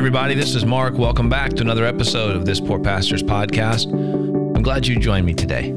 everybody. 0.00 0.34
This 0.34 0.54
is 0.54 0.64
Mark. 0.64 0.96
Welcome 0.96 1.28
back 1.28 1.50
to 1.50 1.60
another 1.60 1.84
episode 1.84 2.34
of 2.34 2.46
this 2.46 2.58
Poor 2.58 2.80
Pastor's 2.80 3.22
podcast. 3.22 3.92
I'm 3.92 4.62
glad 4.62 4.86
you 4.86 4.98
joined 4.98 5.26
me 5.26 5.34
today. 5.34 5.74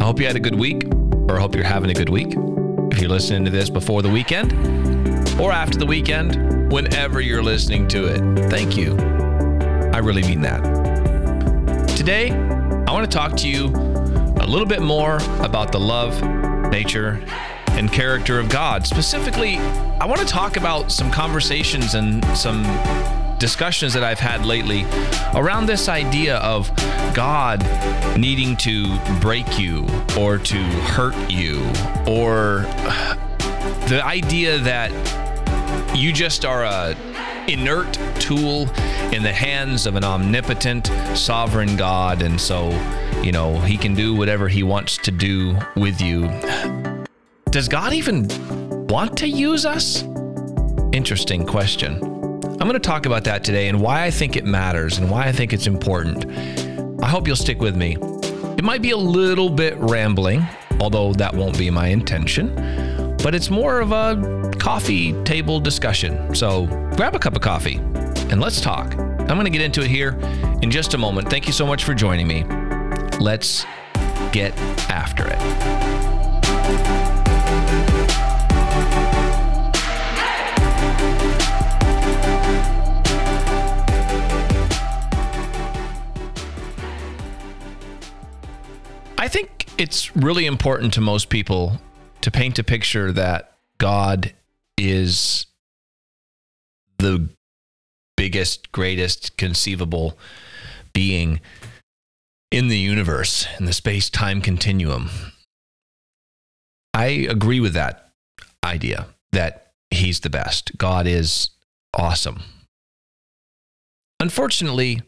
I 0.00 0.04
hope 0.04 0.20
you 0.20 0.26
had 0.26 0.36
a 0.36 0.40
good 0.40 0.54
week, 0.54 0.84
or 1.28 1.36
I 1.36 1.40
hope 1.40 1.56
you're 1.56 1.64
having 1.64 1.90
a 1.90 1.94
good 1.94 2.08
week. 2.08 2.36
If 2.92 3.00
you're 3.00 3.10
listening 3.10 3.44
to 3.44 3.50
this 3.50 3.68
before 3.68 4.02
the 4.02 4.08
weekend 4.08 4.52
or 5.40 5.50
after 5.50 5.76
the 5.76 5.86
weekend, 5.86 6.72
whenever 6.72 7.20
you're 7.20 7.42
listening 7.42 7.88
to 7.88 8.04
it, 8.06 8.48
thank 8.48 8.76
you. 8.76 8.96
I 9.92 9.98
really 9.98 10.22
mean 10.22 10.42
that. 10.42 10.62
Today, 11.96 12.30
I 12.30 12.92
want 12.92 13.10
to 13.10 13.12
talk 13.12 13.36
to 13.38 13.48
you 13.48 13.66
a 14.36 14.46
little 14.46 14.66
bit 14.68 14.82
more 14.82 15.16
about 15.40 15.72
the 15.72 15.80
love, 15.80 16.22
nature, 16.70 17.20
and 17.70 17.90
character 17.92 18.38
of 18.38 18.48
God. 18.48 18.86
Specifically, 18.86 19.56
I 19.56 20.06
want 20.06 20.20
to 20.20 20.26
talk 20.26 20.56
about 20.56 20.92
some 20.92 21.10
conversations 21.10 21.94
and 21.94 22.24
some 22.38 22.62
discussions 23.38 23.92
that 23.94 24.02
I've 24.02 24.18
had 24.18 24.44
lately 24.44 24.84
around 25.34 25.66
this 25.66 25.88
idea 25.88 26.36
of 26.38 26.74
God 27.14 27.62
needing 28.18 28.56
to 28.58 28.98
break 29.20 29.58
you 29.58 29.86
or 30.18 30.38
to 30.38 30.56
hurt 30.56 31.30
you, 31.30 31.60
or 32.06 32.60
the 33.88 34.00
idea 34.04 34.58
that 34.58 34.90
you 35.96 36.12
just 36.12 36.44
are 36.44 36.64
a 36.64 36.96
inert 37.48 37.92
tool 38.18 38.68
in 39.12 39.22
the 39.22 39.32
hands 39.32 39.86
of 39.86 39.96
an 39.96 40.04
omnipotent, 40.04 40.86
sovereign 41.16 41.76
God, 41.76 42.22
and 42.22 42.40
so, 42.40 42.70
you 43.22 43.32
know, 43.32 43.58
he 43.60 43.76
can 43.76 43.94
do 43.94 44.14
whatever 44.14 44.48
he 44.48 44.62
wants 44.62 44.96
to 44.98 45.10
do 45.10 45.56
with 45.76 46.00
you 46.00 46.28
does 47.56 47.68
God 47.68 47.94
even 47.94 48.28
want 48.88 49.16
to 49.16 49.26
use 49.26 49.64
us? 49.64 50.02
Interesting 50.92 51.46
question. 51.46 52.25
I'm 52.58 52.66
going 52.66 52.72
to 52.72 52.80
talk 52.80 53.04
about 53.04 53.24
that 53.24 53.44
today 53.44 53.68
and 53.68 53.82
why 53.82 54.04
I 54.04 54.10
think 54.10 54.34
it 54.34 54.46
matters 54.46 54.96
and 54.96 55.10
why 55.10 55.26
I 55.26 55.32
think 55.32 55.52
it's 55.52 55.66
important. 55.66 56.24
I 57.02 57.06
hope 57.06 57.26
you'll 57.26 57.36
stick 57.36 57.60
with 57.60 57.76
me. 57.76 57.98
It 58.56 58.64
might 58.64 58.80
be 58.80 58.92
a 58.92 58.96
little 58.96 59.50
bit 59.50 59.76
rambling, 59.76 60.42
although 60.80 61.12
that 61.12 61.34
won't 61.34 61.58
be 61.58 61.68
my 61.68 61.88
intention, 61.88 62.54
but 63.22 63.34
it's 63.34 63.50
more 63.50 63.80
of 63.80 63.92
a 63.92 64.50
coffee 64.58 65.12
table 65.24 65.60
discussion. 65.60 66.34
So 66.34 66.64
grab 66.96 67.14
a 67.14 67.18
cup 67.18 67.36
of 67.36 67.42
coffee 67.42 67.76
and 67.76 68.40
let's 68.40 68.62
talk. 68.62 68.94
I'm 68.94 69.26
going 69.26 69.44
to 69.44 69.50
get 69.50 69.60
into 69.60 69.82
it 69.82 69.90
here 69.90 70.18
in 70.62 70.70
just 70.70 70.94
a 70.94 70.98
moment. 70.98 71.28
Thank 71.28 71.46
you 71.46 71.52
so 71.52 71.66
much 71.66 71.84
for 71.84 71.92
joining 71.92 72.26
me. 72.26 72.44
Let's 73.20 73.66
get 74.32 74.56
after 74.88 75.26
it. 75.28 75.85
It's 89.78 90.16
really 90.16 90.46
important 90.46 90.94
to 90.94 91.00
most 91.00 91.28
people 91.28 91.80
to 92.22 92.30
paint 92.30 92.58
a 92.58 92.64
picture 92.64 93.12
that 93.12 93.52
God 93.78 94.32
is 94.78 95.46
the 96.98 97.28
biggest, 98.16 98.72
greatest 98.72 99.36
conceivable 99.36 100.16
being 100.94 101.40
in 102.50 102.68
the 102.68 102.78
universe, 102.78 103.46
in 103.58 103.66
the 103.66 103.72
space 103.72 104.08
time 104.08 104.40
continuum. 104.40 105.10
I 106.94 107.06
agree 107.06 107.60
with 107.60 107.74
that 107.74 108.10
idea 108.64 109.08
that 109.32 109.72
he's 109.90 110.20
the 110.20 110.30
best. 110.30 110.78
God 110.78 111.06
is 111.06 111.50
awesome. 111.92 112.42
Unfortunately, 114.18 115.02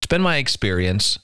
it's 0.00 0.06
been 0.08 0.20
my 0.20 0.36
experience 0.36 1.18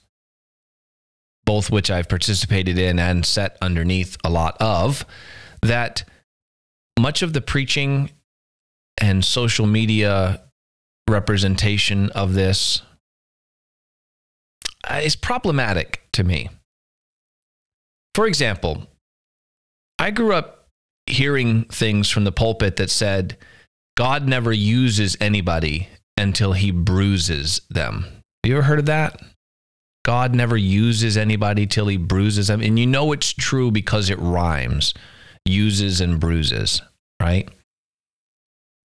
both 1.51 1.69
which 1.69 1.91
I've 1.91 2.09
participated 2.09 2.79
in 2.79 3.01
and 3.01 3.27
set 3.27 3.57
underneath 3.61 4.17
a 4.23 4.31
lot 4.31 4.57
of, 4.61 5.05
that 5.63 6.05
much 6.97 7.23
of 7.23 7.33
the 7.33 7.41
preaching 7.41 8.11
and 9.01 9.25
social 9.25 9.67
media 9.67 10.45
representation 11.09 12.09
of 12.11 12.35
this 12.35 12.83
uh, 14.89 15.01
is 15.03 15.17
problematic 15.17 16.07
to 16.13 16.23
me. 16.23 16.51
For 18.15 18.29
example, 18.29 18.87
I 19.99 20.13
grew 20.13 20.33
up 20.33 20.69
hearing 21.07 21.65
things 21.65 22.09
from 22.09 22.23
the 22.23 22.31
pulpit 22.31 22.77
that 22.77 22.91
said, 22.91 23.37
God 23.97 24.29
never 24.29 24.53
uses 24.53 25.17
anybody 25.21 25.89
until 26.17 26.53
he 26.53 26.71
bruises 26.71 27.63
them. 27.69 28.03
Have 28.45 28.51
you 28.51 28.53
ever 28.59 28.63
heard 28.63 28.79
of 28.79 28.87
that? 28.87 29.21
God 30.05 30.35
never 30.35 30.57
uses 30.57 31.17
anybody 31.17 31.67
till 31.67 31.87
he 31.87 31.97
bruises 31.97 32.49
them. 32.49 32.63
And 32.63 32.79
you 32.79 32.87
know 32.87 33.13
it's 33.13 33.33
true 33.33 33.71
because 33.71 34.11
it 34.11 34.19
rhymes 34.19 34.95
uses 35.45 36.01
and 36.01 36.21
bruises, 36.21 36.83
right? 37.21 37.49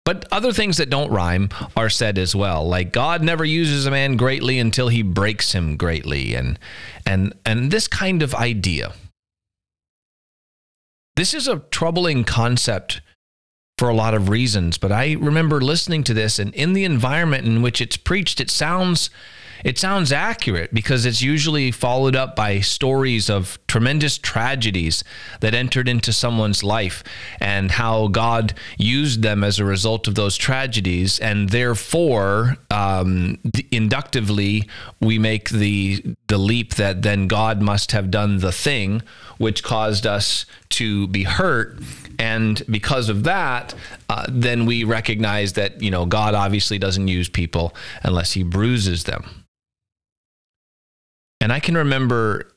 But 0.06 0.26
other 0.32 0.54
things 0.54 0.78
that 0.78 0.92
don't 0.92 1.12
rhyme 1.12 1.50
are 1.76 1.90
said 1.90 2.18
as 2.20 2.36
well. 2.36 2.68
Like 2.68 2.92
God 2.92 3.24
never 3.24 3.44
uses 3.44 3.86
a 3.86 3.92
man 3.92 4.18
greatly 4.18 4.60
until 4.60 4.88
he 4.88 5.02
breaks 5.02 5.54
him 5.54 5.78
greatly 5.78 6.36
and 6.36 6.60
and 7.06 7.34
and 7.46 7.72
this 7.72 7.88
kind 7.88 8.22
of 8.22 8.36
idea. 8.36 8.94
This 11.16 11.34
is 11.34 11.48
a 11.48 11.60
troubling 11.72 12.24
concept 12.24 13.02
for 13.80 13.90
a 13.90 13.96
lot 13.96 14.14
of 14.14 14.30
reasons, 14.30 14.78
but 14.78 14.92
I 14.92 15.14
remember 15.14 15.60
listening 15.60 16.04
to 16.04 16.14
this 16.14 16.38
and 16.40 16.54
in 16.54 16.74
the 16.74 16.86
environment 16.86 17.48
in 17.48 17.62
which 17.62 17.82
it's 17.82 17.98
preached 17.98 18.40
it 18.40 18.52
sounds 18.52 19.10
it 19.66 19.80
sounds 19.80 20.12
accurate 20.12 20.72
because 20.72 21.08
it's 21.08 21.24
usually 21.24 21.72
followed 21.72 22.16
up 22.16 22.36
by 22.36 22.60
stories 22.60 23.32
of 23.32 23.58
tremendous 23.66 24.20
tragedies 24.20 25.04
that 25.40 25.56
entered 25.56 25.90
into 25.90 26.14
someone's 26.14 26.64
life 26.64 27.04
and 27.40 27.72
how 27.72 28.08
God 28.08 28.54
used 28.78 29.24
them 29.24 29.44
as 29.44 29.58
a 29.58 29.66
result 29.66 30.08
of 30.08 30.14
those 30.14 30.38
tragedies. 30.38 31.18
And 31.18 31.50
therefore, 31.50 32.58
um, 32.70 33.40
inductively, 33.72 34.70
we 35.02 35.18
make 35.18 35.50
the, 35.50 36.16
the 36.28 36.38
leap 36.38 36.76
that 36.76 37.02
then 37.02 37.28
God 37.28 37.60
must 37.60 37.92
have 37.92 38.12
done 38.12 38.38
the 38.38 38.52
thing 38.52 39.02
which 39.40 39.64
caused 39.64 40.06
us 40.06 40.46
to 40.70 41.08
be 41.08 41.24
hurt 41.24 41.80
and 42.20 42.62
because 42.70 43.10
of 43.10 43.24
that 43.24 43.74
uh, 44.10 44.26
then 44.30 44.66
we 44.66 44.84
recognize 44.84 45.54
that 45.54 45.82
you 45.82 45.92
know 45.92 46.06
god 46.06 46.34
obviously 46.34 46.78
doesn't 46.78 47.08
use 47.10 47.28
people 47.28 47.76
unless 48.04 48.32
he 48.32 48.44
bruises 48.44 49.04
them 49.04 49.46
and 51.46 51.54
I 51.54 51.60
can 51.60 51.78
remember 51.78 52.52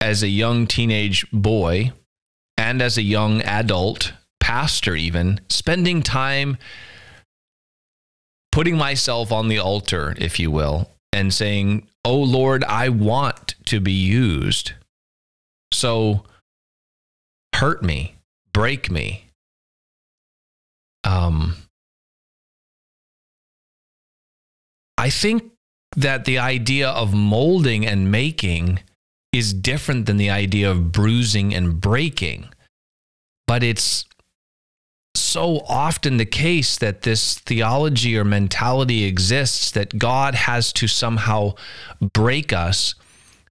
as 0.00 0.24
a 0.24 0.28
young 0.28 0.66
teenage 0.66 1.30
boy 1.30 1.92
and 2.56 2.82
as 2.82 2.98
a 2.98 3.02
young 3.02 3.40
adult, 3.42 4.14
pastor 4.40 4.96
even, 4.96 5.38
spending 5.48 6.02
time 6.02 6.58
putting 8.50 8.76
myself 8.76 9.30
on 9.30 9.46
the 9.46 9.60
altar, 9.60 10.12
if 10.18 10.40
you 10.40 10.50
will, 10.50 10.90
and 11.12 11.32
saying, 11.32 11.86
Oh 12.04 12.18
Lord, 12.18 12.64
I 12.64 12.88
want 12.88 13.54
to 13.66 13.78
be 13.78 13.92
used. 13.92 14.72
So 15.72 16.24
hurt 17.54 17.84
me, 17.84 18.16
break 18.52 18.90
me. 18.90 19.26
Um, 21.04 21.54
I 24.98 25.10
think 25.10 25.52
that 25.96 26.24
the 26.26 26.38
idea 26.38 26.88
of 26.88 27.14
molding 27.14 27.86
and 27.86 28.10
making 28.10 28.80
is 29.32 29.52
different 29.52 30.06
than 30.06 30.16
the 30.16 30.30
idea 30.30 30.70
of 30.70 30.92
bruising 30.92 31.54
and 31.54 31.80
breaking. 31.80 32.48
But 33.46 33.62
it's 33.62 34.04
so 35.14 35.60
often 35.68 36.18
the 36.18 36.26
case 36.26 36.76
that 36.78 37.02
this 37.02 37.38
theology 37.38 38.16
or 38.16 38.24
mentality 38.24 39.04
exists 39.04 39.70
that 39.72 39.98
God 39.98 40.34
has 40.34 40.72
to 40.74 40.86
somehow 40.86 41.54
break 42.12 42.52
us 42.52 42.94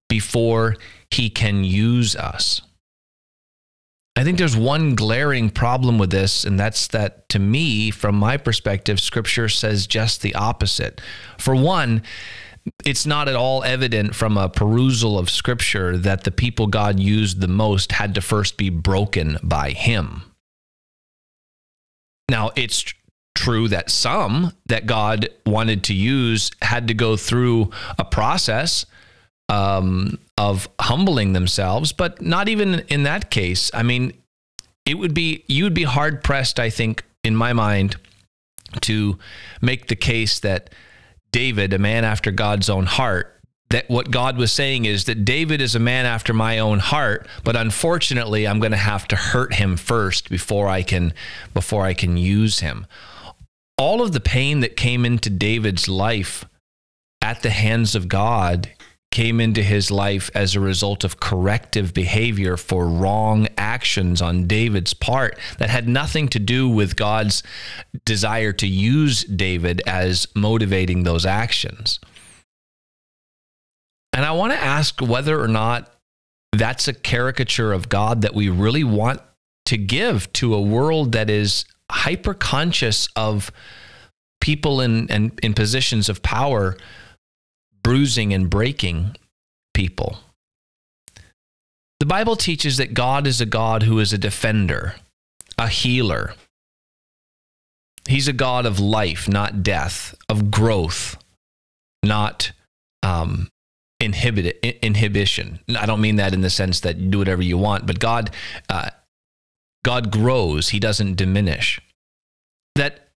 before 0.08 0.76
he 1.10 1.28
can 1.28 1.64
use 1.64 2.14
us. 2.16 2.60
I 4.16 4.24
think 4.24 4.38
there's 4.38 4.56
one 4.56 4.94
glaring 4.94 5.50
problem 5.50 5.98
with 5.98 6.10
this, 6.10 6.44
and 6.44 6.58
that's 6.58 6.88
that 6.88 7.28
to 7.28 7.38
me, 7.38 7.90
from 7.90 8.14
my 8.16 8.38
perspective, 8.38 8.98
scripture 8.98 9.50
says 9.50 9.86
just 9.86 10.22
the 10.22 10.34
opposite. 10.34 11.02
For 11.38 11.54
one, 11.54 12.02
it's 12.84 13.04
not 13.04 13.28
at 13.28 13.36
all 13.36 13.62
evident 13.62 14.14
from 14.14 14.38
a 14.38 14.48
perusal 14.48 15.18
of 15.18 15.28
scripture 15.28 15.98
that 15.98 16.24
the 16.24 16.30
people 16.30 16.66
God 16.66 16.98
used 16.98 17.40
the 17.40 17.48
most 17.48 17.92
had 17.92 18.14
to 18.14 18.22
first 18.22 18.56
be 18.56 18.70
broken 18.70 19.38
by 19.42 19.70
him. 19.70 20.22
Now, 22.30 22.50
it's 22.56 22.84
true 23.34 23.68
that 23.68 23.90
some 23.90 24.52
that 24.64 24.86
God 24.86 25.28
wanted 25.44 25.84
to 25.84 25.94
use 25.94 26.50
had 26.62 26.88
to 26.88 26.94
go 26.94 27.16
through 27.16 27.70
a 27.98 28.04
process 28.04 28.86
um, 29.48 30.18
of 30.38 30.68
humbling 30.80 31.32
themselves, 31.32 31.92
but 31.92 32.20
not 32.20 32.48
even 32.48 32.80
in 32.88 33.04
that 33.04 33.30
case. 33.30 33.70
I 33.72 33.82
mean, 33.82 34.12
it 34.84 34.98
would 34.98 35.14
be 35.14 35.44
you 35.48 35.64
would 35.64 35.74
be 35.74 35.84
hard 35.84 36.22
pressed, 36.22 36.60
I 36.60 36.70
think, 36.70 37.04
in 37.24 37.34
my 37.34 37.52
mind, 37.52 37.96
to 38.82 39.18
make 39.60 39.88
the 39.88 39.96
case 39.96 40.38
that 40.40 40.70
David, 41.32 41.72
a 41.72 41.78
man 41.78 42.04
after 42.04 42.30
God's 42.30 42.70
own 42.70 42.86
heart, 42.86 43.32
that 43.70 43.88
what 43.88 44.10
God 44.10 44.36
was 44.36 44.52
saying 44.52 44.84
is 44.84 45.04
that 45.04 45.24
David 45.24 45.60
is 45.60 45.74
a 45.74 45.80
man 45.80 46.06
after 46.06 46.32
my 46.32 46.58
own 46.58 46.78
heart, 46.78 47.26
but 47.42 47.56
unfortunately 47.56 48.46
I'm 48.46 48.60
going 48.60 48.72
to 48.72 48.78
have 48.78 49.08
to 49.08 49.16
hurt 49.16 49.54
him 49.54 49.76
first 49.76 50.30
before 50.30 50.68
I 50.68 50.82
can 50.82 51.12
before 51.52 51.84
I 51.84 51.94
can 51.94 52.16
use 52.16 52.60
him. 52.60 52.86
All 53.76 54.02
of 54.02 54.12
the 54.12 54.20
pain 54.20 54.60
that 54.60 54.76
came 54.76 55.04
into 55.04 55.30
David's 55.30 55.88
life 55.88 56.44
at 57.20 57.42
the 57.42 57.50
hands 57.50 57.94
of 57.94 58.08
God 58.08 58.70
came 59.10 59.40
into 59.40 59.62
his 59.62 59.90
life 59.90 60.30
as 60.34 60.54
a 60.54 60.60
result 60.60 61.02
of 61.02 61.20
corrective 61.20 61.94
behavior 61.94 62.56
for 62.56 62.86
wrong 62.86 63.48
actions 63.56 64.20
on 64.20 64.46
David's 64.46 64.92
part 64.92 65.38
that 65.58 65.70
had 65.70 65.88
nothing 65.88 66.28
to 66.28 66.38
do 66.38 66.68
with 66.68 66.96
God's 66.96 67.42
desire 68.04 68.52
to 68.52 68.66
use 68.66 69.24
David 69.24 69.80
as 69.86 70.26
motivating 70.34 71.04
those 71.04 71.24
actions. 71.24 71.98
And 74.12 74.24
I 74.24 74.32
want 74.32 74.52
to 74.52 74.58
ask 74.58 75.00
whether 75.00 75.40
or 75.40 75.48
not 75.48 75.92
that's 76.52 76.88
a 76.88 76.94
caricature 76.94 77.72
of 77.72 77.88
God 77.88 78.22
that 78.22 78.34
we 78.34 78.48
really 78.48 78.84
want 78.84 79.20
to 79.66 79.76
give 79.76 80.32
to 80.34 80.54
a 80.54 80.60
world 80.60 81.12
that 81.12 81.28
is 81.28 81.64
hyper 81.90 82.34
conscious 82.34 83.08
of 83.16 83.52
people 84.40 84.80
in, 84.80 85.08
in, 85.08 85.32
in 85.42 85.54
positions 85.54 86.08
of 86.08 86.22
power 86.22 86.76
bruising 87.86 88.34
and 88.34 88.50
breaking 88.50 89.14
people. 89.72 90.18
The 92.00 92.06
Bible 92.06 92.34
teaches 92.34 92.78
that 92.78 92.94
God 92.94 93.28
is 93.28 93.40
a 93.40 93.46
God 93.46 93.84
who 93.84 94.00
is 94.00 94.12
a 94.12 94.18
defender, 94.18 94.96
a 95.56 95.68
healer. 95.68 96.34
He's 98.08 98.26
a 98.26 98.32
God 98.32 98.66
of 98.66 98.80
life, 98.80 99.28
not 99.28 99.62
death, 99.62 100.16
of 100.28 100.50
growth, 100.50 101.16
not 102.02 102.50
um, 103.04 103.50
inhibit 104.00 104.58
inhibition. 104.82 105.60
I 105.78 105.86
don't 105.86 106.00
mean 106.00 106.16
that 106.16 106.34
in 106.34 106.40
the 106.40 106.50
sense 106.50 106.80
that 106.80 106.96
you 106.96 107.08
do 107.08 107.18
whatever 107.18 107.42
you 107.42 107.56
want, 107.56 107.86
but 107.86 108.00
God 108.00 108.30
uh, 108.68 108.90
God 109.84 110.10
grows, 110.10 110.70
he 110.70 110.80
doesn't 110.80 111.14
diminish. 111.14 111.80
That 112.74 113.10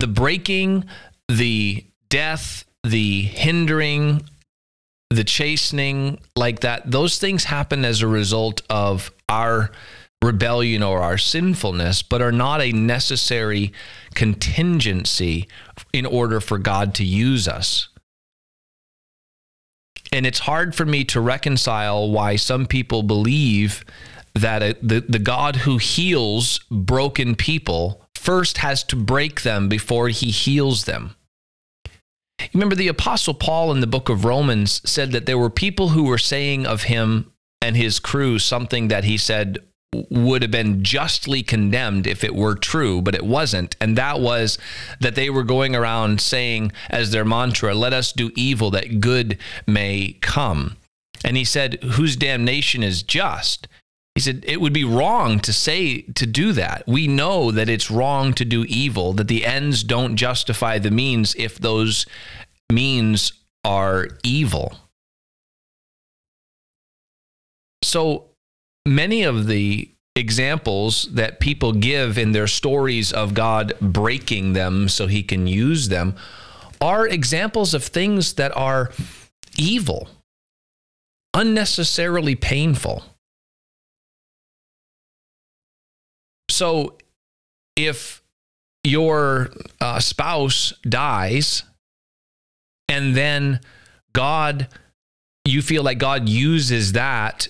the 0.00 0.08
breaking, 0.08 0.86
the 1.28 1.86
death, 2.10 2.64
the 2.90 3.22
hindering, 3.22 4.22
the 5.10 5.24
chastening 5.24 6.20
like 6.36 6.60
that, 6.60 6.90
those 6.90 7.18
things 7.18 7.44
happen 7.44 7.84
as 7.84 8.02
a 8.02 8.06
result 8.06 8.62
of 8.70 9.10
our 9.28 9.70
rebellion 10.22 10.82
or 10.82 11.00
our 11.00 11.18
sinfulness, 11.18 12.02
but 12.02 12.22
are 12.22 12.32
not 12.32 12.60
a 12.60 12.72
necessary 12.72 13.72
contingency 14.14 15.48
in 15.92 16.06
order 16.06 16.40
for 16.40 16.58
God 16.58 16.94
to 16.94 17.04
use 17.04 17.46
us. 17.46 17.88
And 20.12 20.24
it's 20.24 20.40
hard 20.40 20.74
for 20.74 20.86
me 20.86 21.04
to 21.06 21.20
reconcile 21.20 22.10
why 22.10 22.36
some 22.36 22.66
people 22.66 23.02
believe 23.02 23.84
that 24.34 24.78
the, 24.86 25.00
the 25.00 25.18
God 25.18 25.56
who 25.56 25.78
heals 25.78 26.60
broken 26.70 27.34
people 27.34 28.02
first 28.14 28.58
has 28.58 28.84
to 28.84 28.96
break 28.96 29.42
them 29.42 29.68
before 29.68 30.08
he 30.08 30.30
heals 30.30 30.84
them. 30.84 31.15
Remember, 32.56 32.74
the 32.74 32.88
Apostle 32.88 33.34
Paul 33.34 33.70
in 33.70 33.80
the 33.80 33.86
book 33.86 34.08
of 34.08 34.24
Romans 34.24 34.80
said 34.88 35.12
that 35.12 35.26
there 35.26 35.36
were 35.36 35.50
people 35.50 35.90
who 35.90 36.04
were 36.04 36.16
saying 36.16 36.66
of 36.66 36.84
him 36.84 37.30
and 37.60 37.76
his 37.76 37.98
crew 37.98 38.38
something 38.38 38.88
that 38.88 39.04
he 39.04 39.18
said 39.18 39.58
would 40.08 40.40
have 40.40 40.50
been 40.50 40.82
justly 40.82 41.42
condemned 41.42 42.06
if 42.06 42.24
it 42.24 42.34
were 42.34 42.54
true, 42.54 43.02
but 43.02 43.14
it 43.14 43.26
wasn't. 43.26 43.76
And 43.78 43.94
that 43.98 44.20
was 44.20 44.56
that 45.00 45.16
they 45.16 45.28
were 45.28 45.42
going 45.42 45.76
around 45.76 46.22
saying 46.22 46.72
as 46.88 47.10
their 47.10 47.26
mantra, 47.26 47.74
let 47.74 47.92
us 47.92 48.10
do 48.10 48.32
evil 48.34 48.70
that 48.70 49.00
good 49.00 49.36
may 49.66 50.16
come. 50.22 50.78
And 51.26 51.36
he 51.36 51.44
said, 51.44 51.82
whose 51.82 52.16
damnation 52.16 52.82
is 52.82 53.02
just? 53.02 53.68
He 54.14 54.20
said, 54.22 54.44
it 54.46 54.62
would 54.62 54.72
be 54.72 54.82
wrong 54.82 55.40
to 55.40 55.52
say 55.52 56.00
to 56.14 56.24
do 56.24 56.52
that. 56.52 56.84
We 56.86 57.06
know 57.06 57.50
that 57.50 57.68
it's 57.68 57.90
wrong 57.90 58.32
to 58.32 58.46
do 58.46 58.64
evil, 58.64 59.12
that 59.12 59.28
the 59.28 59.44
ends 59.44 59.82
don't 59.82 60.16
justify 60.16 60.78
the 60.78 60.90
means 60.90 61.34
if 61.36 61.58
those 61.58 62.06
means 62.72 63.32
are 63.64 64.08
evil. 64.22 64.76
So 67.82 68.26
many 68.86 69.22
of 69.22 69.46
the 69.46 69.90
examples 70.14 71.08
that 71.12 71.40
people 71.40 71.72
give 71.72 72.16
in 72.16 72.32
their 72.32 72.46
stories 72.46 73.12
of 73.12 73.34
God 73.34 73.74
breaking 73.80 74.54
them 74.54 74.88
so 74.88 75.06
he 75.06 75.22
can 75.22 75.46
use 75.46 75.88
them 75.88 76.16
are 76.80 77.06
examples 77.06 77.74
of 77.74 77.84
things 77.84 78.34
that 78.34 78.56
are 78.56 78.90
evil, 79.56 80.08
unnecessarily 81.34 82.34
painful. 82.34 83.04
So 86.50 86.96
if 87.76 88.22
your 88.84 89.50
uh, 89.80 90.00
spouse 90.00 90.72
dies 90.82 91.62
and 92.88 93.16
then 93.16 93.60
God, 94.12 94.68
you 95.44 95.62
feel 95.62 95.82
like 95.82 95.98
God 95.98 96.28
uses 96.28 96.92
that 96.92 97.48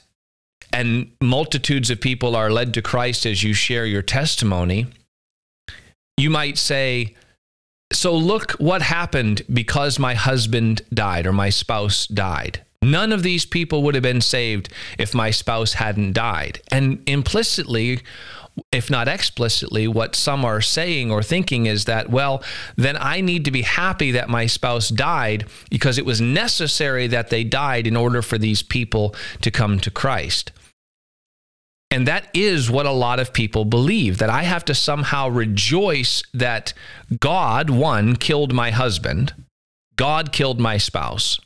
and 0.72 1.12
multitudes 1.22 1.90
of 1.90 2.00
people 2.00 2.36
are 2.36 2.50
led 2.50 2.74
to 2.74 2.82
Christ 2.82 3.24
as 3.24 3.42
you 3.42 3.54
share 3.54 3.86
your 3.86 4.02
testimony, 4.02 4.86
you 6.16 6.28
might 6.28 6.58
say, 6.58 7.14
So 7.92 8.14
look 8.14 8.52
what 8.52 8.82
happened 8.82 9.42
because 9.52 9.98
my 9.98 10.14
husband 10.14 10.82
died 10.92 11.26
or 11.26 11.32
my 11.32 11.50
spouse 11.50 12.06
died. 12.06 12.62
None 12.82 13.12
of 13.12 13.22
these 13.22 13.46
people 13.46 13.82
would 13.82 13.94
have 13.94 14.02
been 14.02 14.20
saved 14.20 14.68
if 14.98 15.14
my 15.14 15.30
spouse 15.30 15.72
hadn't 15.72 16.12
died. 16.12 16.60
And 16.70 17.02
implicitly, 17.08 18.00
if 18.72 18.90
not 18.90 19.08
explicitly, 19.08 19.86
what 19.86 20.16
some 20.16 20.44
are 20.44 20.60
saying 20.60 21.10
or 21.10 21.22
thinking 21.22 21.66
is 21.66 21.84
that, 21.84 22.10
well, 22.10 22.42
then 22.76 22.96
I 22.98 23.20
need 23.20 23.44
to 23.44 23.50
be 23.50 23.62
happy 23.62 24.12
that 24.12 24.28
my 24.28 24.46
spouse 24.46 24.88
died 24.88 25.46
because 25.70 25.98
it 25.98 26.06
was 26.06 26.20
necessary 26.20 27.06
that 27.08 27.30
they 27.30 27.44
died 27.44 27.86
in 27.86 27.96
order 27.96 28.22
for 28.22 28.38
these 28.38 28.62
people 28.62 29.14
to 29.42 29.50
come 29.50 29.78
to 29.80 29.90
Christ. 29.90 30.52
And 31.90 32.08
that 32.08 32.28
is 32.34 32.70
what 32.70 32.86
a 32.86 32.90
lot 32.90 33.20
of 33.20 33.32
people 33.32 33.64
believe 33.64 34.18
that 34.18 34.30
I 34.30 34.42
have 34.42 34.64
to 34.66 34.74
somehow 34.74 35.28
rejoice 35.28 36.22
that 36.34 36.72
God, 37.20 37.70
one, 37.70 38.16
killed 38.16 38.52
my 38.52 38.70
husband, 38.70 39.34
God 39.96 40.32
killed 40.32 40.60
my 40.60 40.78
spouse 40.78 41.38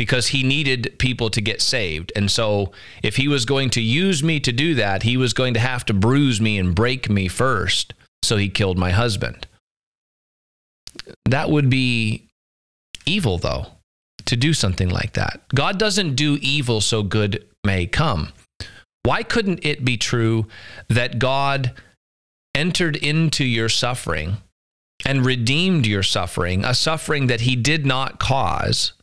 because 0.00 0.28
he 0.28 0.42
needed 0.42 0.98
people 0.98 1.28
to 1.28 1.42
get 1.42 1.60
saved. 1.60 2.10
And 2.16 2.30
so 2.30 2.72
if 3.02 3.16
he 3.16 3.28
was 3.28 3.44
going 3.44 3.68
to 3.68 3.82
use 3.82 4.22
me 4.22 4.40
to 4.40 4.50
do 4.50 4.74
that, 4.76 5.02
he 5.02 5.18
was 5.18 5.34
going 5.34 5.52
to 5.52 5.60
have 5.60 5.84
to 5.84 5.92
bruise 5.92 6.40
me 6.40 6.56
and 6.56 6.74
break 6.74 7.10
me 7.10 7.28
first. 7.28 7.92
So 8.22 8.38
he 8.38 8.48
killed 8.48 8.78
my 8.78 8.92
husband. 8.92 9.46
That 11.26 11.50
would 11.50 11.68
be 11.68 12.30
evil, 13.04 13.36
though, 13.36 13.66
to 14.24 14.36
do 14.36 14.54
something 14.54 14.88
like 14.88 15.12
that. 15.12 15.42
God 15.54 15.78
doesn't 15.78 16.14
do 16.14 16.38
evil 16.40 16.80
so 16.80 17.02
good 17.02 17.46
may 17.62 17.84
come. 17.84 18.32
Why 19.02 19.22
couldn't 19.22 19.66
it 19.66 19.84
be 19.84 19.98
true 19.98 20.46
that 20.88 21.18
God 21.18 21.72
entered 22.54 22.96
into 22.96 23.44
your 23.44 23.68
suffering 23.68 24.38
and 25.04 25.26
redeemed 25.26 25.86
your 25.86 26.02
suffering, 26.02 26.64
a 26.64 26.72
suffering 26.72 27.26
that 27.26 27.42
he 27.42 27.54
did 27.54 27.84
not 27.84 28.18
cause, 28.18 28.94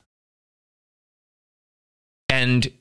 and 2.29 2.72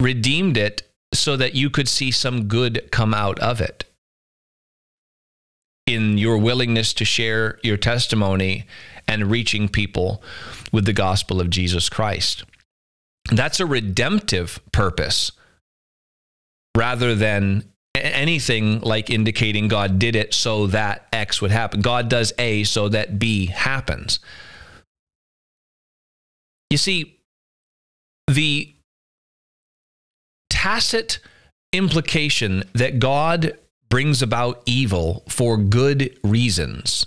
redeemed 0.00 0.56
it 0.56 0.82
so 1.12 1.36
that 1.36 1.54
you 1.54 1.70
could 1.70 1.88
see 1.88 2.10
some 2.10 2.44
good 2.44 2.88
come 2.90 3.14
out 3.14 3.38
of 3.38 3.60
it? 3.60 3.84
In 5.86 6.16
your 6.16 6.38
willingness 6.38 6.94
to 6.94 7.04
share 7.04 7.58
your 7.62 7.76
testimony 7.76 8.64
and 9.06 9.30
reaching 9.30 9.68
people 9.68 10.22
with 10.72 10.86
the 10.86 10.92
gospel 10.92 11.40
of 11.40 11.50
Jesus 11.50 11.88
Christ. 11.88 12.44
That's 13.30 13.60
a 13.60 13.66
redemptive 13.66 14.60
purpose 14.72 15.32
rather 16.76 17.14
than 17.14 17.64
anything 17.94 18.80
like 18.80 19.08
indicating 19.08 19.68
God 19.68 19.98
did 19.98 20.16
it 20.16 20.34
so 20.34 20.66
that 20.68 21.06
X 21.12 21.40
would 21.40 21.50
happen. 21.50 21.80
God 21.80 22.08
does 22.08 22.32
A 22.38 22.64
so 22.64 22.88
that 22.88 23.18
B 23.18 23.46
happens. 23.46 24.18
You 26.70 26.78
see, 26.78 27.20
the 28.26 28.74
tacit 30.64 31.18
implication 31.74 32.64
that 32.72 32.98
God 32.98 33.58
brings 33.90 34.22
about 34.22 34.62
evil 34.64 35.22
for 35.28 35.58
good 35.58 36.18
reasons 36.24 37.04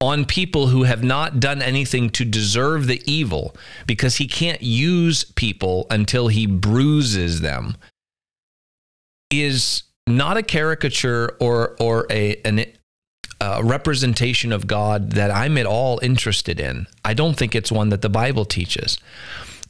on 0.00 0.24
people 0.24 0.68
who 0.68 0.84
have 0.84 1.04
not 1.04 1.38
done 1.38 1.60
anything 1.60 2.08
to 2.08 2.24
deserve 2.24 2.86
the 2.86 3.02
evil 3.04 3.54
because 3.86 4.16
he 4.16 4.26
can't 4.26 4.62
use 4.62 5.24
people 5.24 5.86
until 5.90 6.28
he 6.28 6.46
bruises 6.46 7.42
them 7.42 7.76
is 9.30 9.82
not 10.06 10.38
a 10.38 10.42
caricature 10.42 11.36
or 11.38 11.76
or 11.78 12.06
a 12.10 12.40
an 12.46 12.64
a 13.42 13.62
representation 13.62 14.52
of 14.52 14.66
God 14.66 15.12
that 15.12 15.30
I'm 15.30 15.58
at 15.58 15.66
all 15.66 15.98
interested 16.02 16.58
in. 16.58 16.86
I 17.04 17.12
don't 17.12 17.36
think 17.36 17.54
it's 17.54 17.70
one 17.70 17.90
that 17.90 18.00
the 18.00 18.08
Bible 18.08 18.46
teaches. 18.46 18.98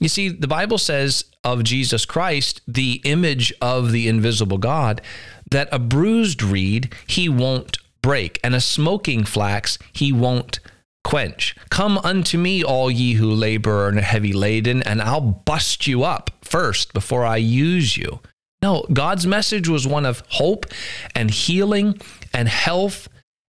You 0.00 0.09
see, 0.09 0.30
the 0.30 0.49
Bible 0.49 0.78
says 0.78 1.25
of 1.45 1.62
Jesus 1.62 2.07
Christ, 2.07 2.62
the 2.66 3.00
image 3.04 3.52
of 3.61 3.92
the 3.92 4.09
invisible 4.09 4.59
God, 4.59 5.02
that 5.50 5.69
a 5.71 5.78
bruised 5.78 6.42
reed 6.42 6.95
he 7.07 7.28
won't 7.28 7.78
break, 8.02 8.40
and 8.42 8.54
a 8.54 8.61
smoking 8.61 9.25
flax 9.25 9.78
he 9.92 10.11
won't 10.11 10.59
quench. 11.04 11.54
Come 11.71 11.99
unto 11.99 12.38
me, 12.38 12.64
all 12.64 12.90
ye 12.90 13.14
who 13.14 13.30
labor 13.30 13.88
and 13.88 13.99
are 13.99 14.02
heavy 14.02 14.33
laden, 14.33 14.83
and 14.83 15.02
I'll 15.02 15.21
bust 15.21 15.87
you 15.87 16.02
up 16.02 16.30
first 16.42 16.92
before 16.92 17.25
I 17.25 17.37
use 17.37 17.97
you. 17.97 18.21
No, 18.62 18.87
God's 18.92 19.26
message 19.26 19.69
was 19.69 19.87
one 19.87 20.07
of 20.07 20.23
hope 20.28 20.66
and 21.14 21.30
healing 21.30 22.00
and 22.33 22.49
health 22.49 23.09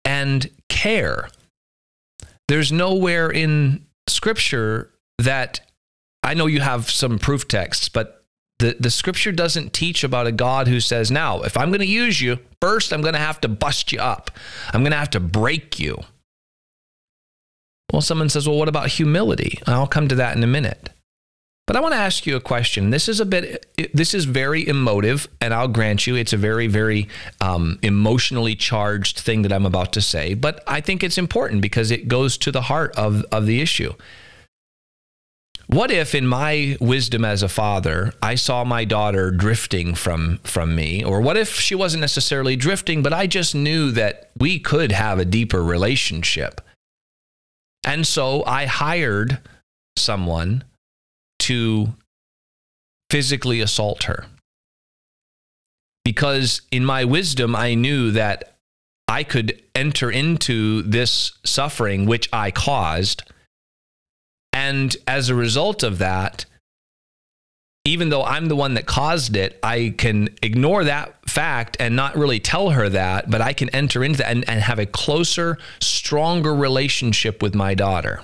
and 0.04 0.50
care. 0.70 1.30
There's 2.48 2.72
nowhere 2.72 3.30
in 3.30 3.86
scripture 4.08 4.92
that 5.20 5.62
I 6.26 6.34
know 6.34 6.48
you 6.48 6.60
have 6.60 6.90
some 6.90 7.20
proof 7.20 7.48
texts, 7.48 7.88
but 7.88 8.26
the, 8.58 8.76
the 8.80 8.90
scripture 8.90 9.32
doesn't 9.32 9.74
teach 9.74 10.04
about 10.04 10.28
a 10.28 10.32
God 10.32 10.68
who 10.68 10.80
says, 10.80 11.12
now, 11.12 11.42
if 11.42 11.56
I'm 11.56 11.70
going 11.70 11.82
to 11.82 11.86
use 11.86 12.20
you, 12.20 12.40
first 12.60 12.92
I'm 12.92 13.02
going 13.02 13.14
to 13.14 13.20
have 13.20 13.40
to 13.42 13.48
bust 13.48 13.92
you 13.92 14.00
up. 14.00 14.32
I'm 14.74 14.82
going 14.82 14.92
to 14.92 14.98
have 14.98 15.12
to 15.12 15.20
break 15.20 15.80
you. 15.80 15.98
Well, 17.94 18.02
someone 18.02 18.30
says, 18.30 18.48
well, 18.48 18.58
what 18.58 18.70
about 18.70 18.90
humility? 18.90 19.60
I'll 19.68 19.88
come 19.88 20.08
to 20.08 20.16
that 20.16 20.36
in 20.36 20.44
a 20.44 20.48
minute. 20.48 20.90
But 21.68 21.76
I 21.76 21.80
want 21.80 21.94
to 21.94 22.00
ask 22.00 22.26
you 22.26 22.36
a 22.36 22.42
question. 22.42 22.92
This 22.92 23.08
is 23.08 23.20
a 23.20 23.26
bit, 23.26 23.66
this 23.94 24.14
is 24.14 24.26
very 24.26 24.68
emotive, 24.68 25.28
and 25.42 25.54
I'll 25.54 25.68
grant 25.68 26.08
you 26.08 26.16
it's 26.16 26.34
a 26.34 26.38
very, 26.38 26.68
very 26.68 27.08
um, 27.42 27.80
emotionally 27.82 28.56
charged 28.56 29.20
thing 29.20 29.44
that 29.44 29.54
I'm 29.54 29.66
about 29.66 29.94
to 29.94 30.02
say. 30.02 30.34
But 30.34 30.64
I 30.66 30.82
think 30.82 31.04
it's 31.04 31.18
important 31.18 31.62
because 31.62 31.92
it 31.92 32.08
goes 32.08 32.38
to 32.40 32.52
the 32.52 32.62
heart 32.62 32.96
of, 32.96 33.24
of 33.32 33.46
the 33.46 33.62
issue. 33.62 33.94
What 35.68 35.90
if, 35.90 36.14
in 36.14 36.28
my 36.28 36.78
wisdom 36.80 37.26
as 37.26 37.42
a 37.42 37.50
father, 37.50 38.14
I 38.22 38.36
saw 38.36 38.64
my 38.64 38.86
daughter 38.86 39.32
drifting 39.32 39.96
from 39.96 40.38
from 40.44 40.76
me, 40.76 41.04
or 41.04 41.22
what 41.22 41.38
if 41.38 41.60
she 41.60 41.74
wasn't 41.74 42.02
necessarily 42.02 42.56
drifting, 42.56 43.02
but 43.02 43.14
I 43.14 43.26
just 43.28 43.56
knew 43.56 43.92
that 43.92 44.30
we 44.38 44.60
could 44.60 44.92
have 44.92 45.18
a 45.18 45.26
deeper 45.26 45.64
relationship, 45.64 46.62
and 47.84 48.06
so 48.06 48.44
I 48.46 48.66
hired 48.66 49.40
someone 49.98 50.64
to 51.40 51.96
physically 53.10 53.62
assault 53.62 54.04
her. 54.04 54.26
Because 56.04 56.62
in 56.72 56.86
my 56.86 57.06
wisdom, 57.06 57.56
I 57.56 57.74
knew 57.74 58.12
that 58.12 58.58
I 59.08 59.24
could 59.24 59.62
enter 59.74 60.12
into 60.12 60.84
this 60.84 61.34
suffering, 61.44 62.06
which 62.06 62.30
I 62.32 62.52
caused. 62.52 63.24
And 64.56 64.96
as 65.06 65.28
a 65.28 65.36
result 65.36 65.84
of 65.84 65.98
that, 65.98 66.46
even 67.84 68.08
though 68.08 68.24
I'm 68.24 68.48
the 68.48 68.56
one 68.56 68.76
that 68.76 68.86
caused 68.86 69.36
it, 69.36 69.60
I 69.62 69.94
can 69.98 70.30
ignore 70.42 70.86
that 70.86 71.30
fact 71.30 71.76
and 71.80 71.94
not 71.94 72.16
really 72.16 72.40
tell 72.40 72.70
her 72.70 72.88
that, 72.88 73.30
but 73.30 73.42
I 73.42 73.52
can 73.52 73.70
enter 73.70 74.02
into 74.02 74.20
that 74.20 74.32
and, 74.32 74.50
and 74.50 74.62
have 74.62 74.80
a 74.80 74.86
closer, 74.86 75.58
stronger 75.82 76.56
relationship 76.56 77.44
with 77.44 77.54
my 77.54 77.76
daughter. 77.76 78.24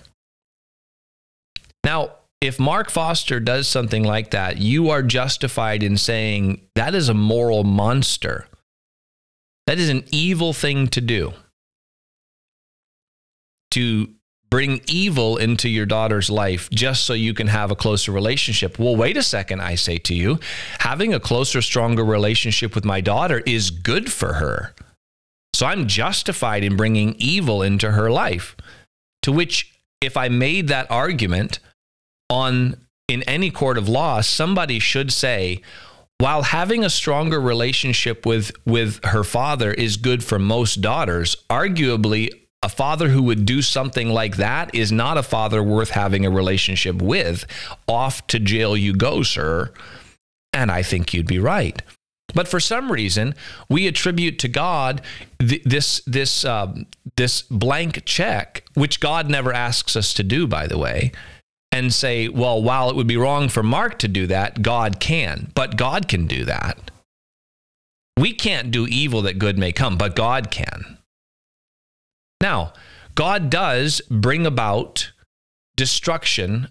Now, 1.83 2.13
if 2.39 2.59
Mark 2.59 2.89
Foster 2.89 3.41
does 3.41 3.67
something 3.67 4.03
like 4.03 4.31
that, 4.31 4.57
you 4.57 4.89
are 4.89 5.03
justified 5.03 5.83
in 5.83 5.97
saying 5.97 6.61
that 6.75 6.95
is 6.95 7.09
a 7.09 7.13
moral 7.13 7.65
monster. 7.65 8.47
That 9.67 9.79
is 9.79 9.89
an 9.89 10.05
evil 10.11 10.53
thing 10.53 10.87
to 10.87 11.01
do. 11.01 11.33
To 13.71 14.09
bring 14.51 14.81
evil 14.85 15.37
into 15.37 15.69
your 15.69 15.85
daughter's 15.85 16.29
life 16.29 16.69
just 16.69 17.05
so 17.05 17.13
you 17.13 17.33
can 17.33 17.47
have 17.47 17.71
a 17.71 17.75
closer 17.75 18.11
relationship. 18.11 18.77
Well, 18.77 18.95
wait 18.95 19.17
a 19.17 19.23
second, 19.23 19.61
I 19.61 19.75
say 19.75 19.97
to 19.99 20.13
you. 20.13 20.39
Having 20.79 21.13
a 21.13 21.19
closer, 21.19 21.61
stronger 21.61 22.03
relationship 22.03 22.75
with 22.75 22.85
my 22.85 23.01
daughter 23.01 23.41
is 23.45 23.71
good 23.71 24.11
for 24.11 24.33
her. 24.33 24.75
So 25.53 25.65
I'm 25.65 25.87
justified 25.87 26.63
in 26.63 26.75
bringing 26.75 27.15
evil 27.17 27.63
into 27.63 27.91
her 27.91 28.11
life. 28.11 28.55
To 29.23 29.31
which, 29.31 29.73
if 30.01 30.17
I 30.17 30.27
made 30.29 30.67
that 30.67 30.89
argument, 30.91 31.59
on 32.31 32.77
in 33.07 33.21
any 33.23 33.51
court 33.51 33.77
of 33.77 33.89
law, 33.89 34.21
somebody 34.21 34.79
should 34.79 35.11
say, 35.11 35.61
while 36.17 36.43
having 36.43 36.83
a 36.83 36.89
stronger 36.89 37.39
relationship 37.39 38.25
with 38.25 38.51
with 38.65 39.03
her 39.05 39.23
father 39.23 39.71
is 39.71 39.97
good 39.97 40.23
for 40.23 40.39
most 40.39 40.81
daughters, 40.81 41.35
arguably 41.49 42.29
a 42.63 42.69
father 42.69 43.09
who 43.09 43.23
would 43.23 43.45
do 43.45 43.61
something 43.61 44.09
like 44.09 44.37
that 44.37 44.73
is 44.75 44.91
not 44.91 45.17
a 45.17 45.23
father 45.23 45.63
worth 45.63 45.91
having 45.91 46.25
a 46.25 46.29
relationship 46.29 47.01
with. 47.01 47.45
Off 47.87 48.25
to 48.27 48.39
jail 48.39 48.77
you 48.77 48.93
go, 48.93 49.23
sir. 49.23 49.71
And 50.53 50.71
I 50.71 50.83
think 50.83 51.13
you'd 51.13 51.27
be 51.27 51.39
right. 51.39 51.81
But 52.33 52.47
for 52.47 52.59
some 52.59 52.91
reason, 52.91 53.35
we 53.69 53.87
attribute 53.87 54.39
to 54.39 54.47
God 54.47 55.01
th- 55.39 55.63
this 55.63 56.01
this 56.05 56.45
um, 56.45 56.85
this 57.17 57.41
blank 57.41 58.05
check, 58.05 58.63
which 58.73 58.99
God 59.01 59.29
never 59.29 59.51
asks 59.51 59.95
us 59.95 60.13
to 60.13 60.23
do, 60.23 60.47
by 60.47 60.67
the 60.67 60.77
way 60.77 61.11
and 61.71 61.93
say, 61.93 62.27
well, 62.27 62.61
while 62.61 62.89
it 62.89 62.95
would 62.95 63.07
be 63.07 63.17
wrong 63.17 63.47
for 63.47 63.63
Mark 63.63 63.97
to 63.99 64.07
do 64.07 64.27
that, 64.27 64.61
God 64.61 64.99
can. 64.99 65.51
But 65.55 65.77
God 65.77 66.07
can 66.07 66.27
do 66.27 66.45
that. 66.45 66.91
We 68.17 68.33
can't 68.33 68.71
do 68.71 68.85
evil 68.87 69.21
that 69.23 69.39
good 69.39 69.57
may 69.57 69.71
come, 69.71 69.97
but 69.97 70.15
God 70.15 70.51
can. 70.51 70.97
Now, 72.41 72.73
God 73.15 73.49
does 73.49 74.01
bring 74.09 74.45
about 74.45 75.11
destruction 75.77 76.67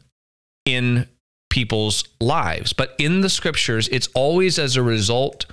in 0.66 1.08
people's 1.48 2.04
lives, 2.20 2.72
but 2.72 2.94
in 2.98 3.22
the 3.22 3.30
scriptures, 3.30 3.88
it's 3.88 4.08
always 4.14 4.58
as 4.58 4.76
a 4.76 4.82
result 4.82 5.46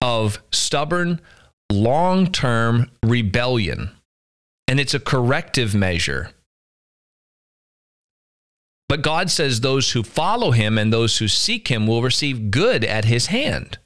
of 0.00 0.42
stubborn, 0.50 1.20
long 1.70 2.32
term 2.32 2.90
rebellion. 3.04 3.90
And 4.66 4.80
it's 4.80 4.94
a 4.94 5.00
corrective 5.00 5.74
measure 5.74 6.30
but 8.90 9.02
God 9.02 9.30
says 9.30 9.60
those 9.60 9.92
who 9.92 10.02
follow 10.02 10.50
him 10.50 10.76
and 10.76 10.92
those 10.92 11.18
who 11.18 11.28
seek 11.28 11.68
him 11.68 11.86
will 11.86 12.02
receive 12.02 12.50
good 12.50 12.84
at 12.84 13.04
his 13.04 13.26
hand. 13.26 13.78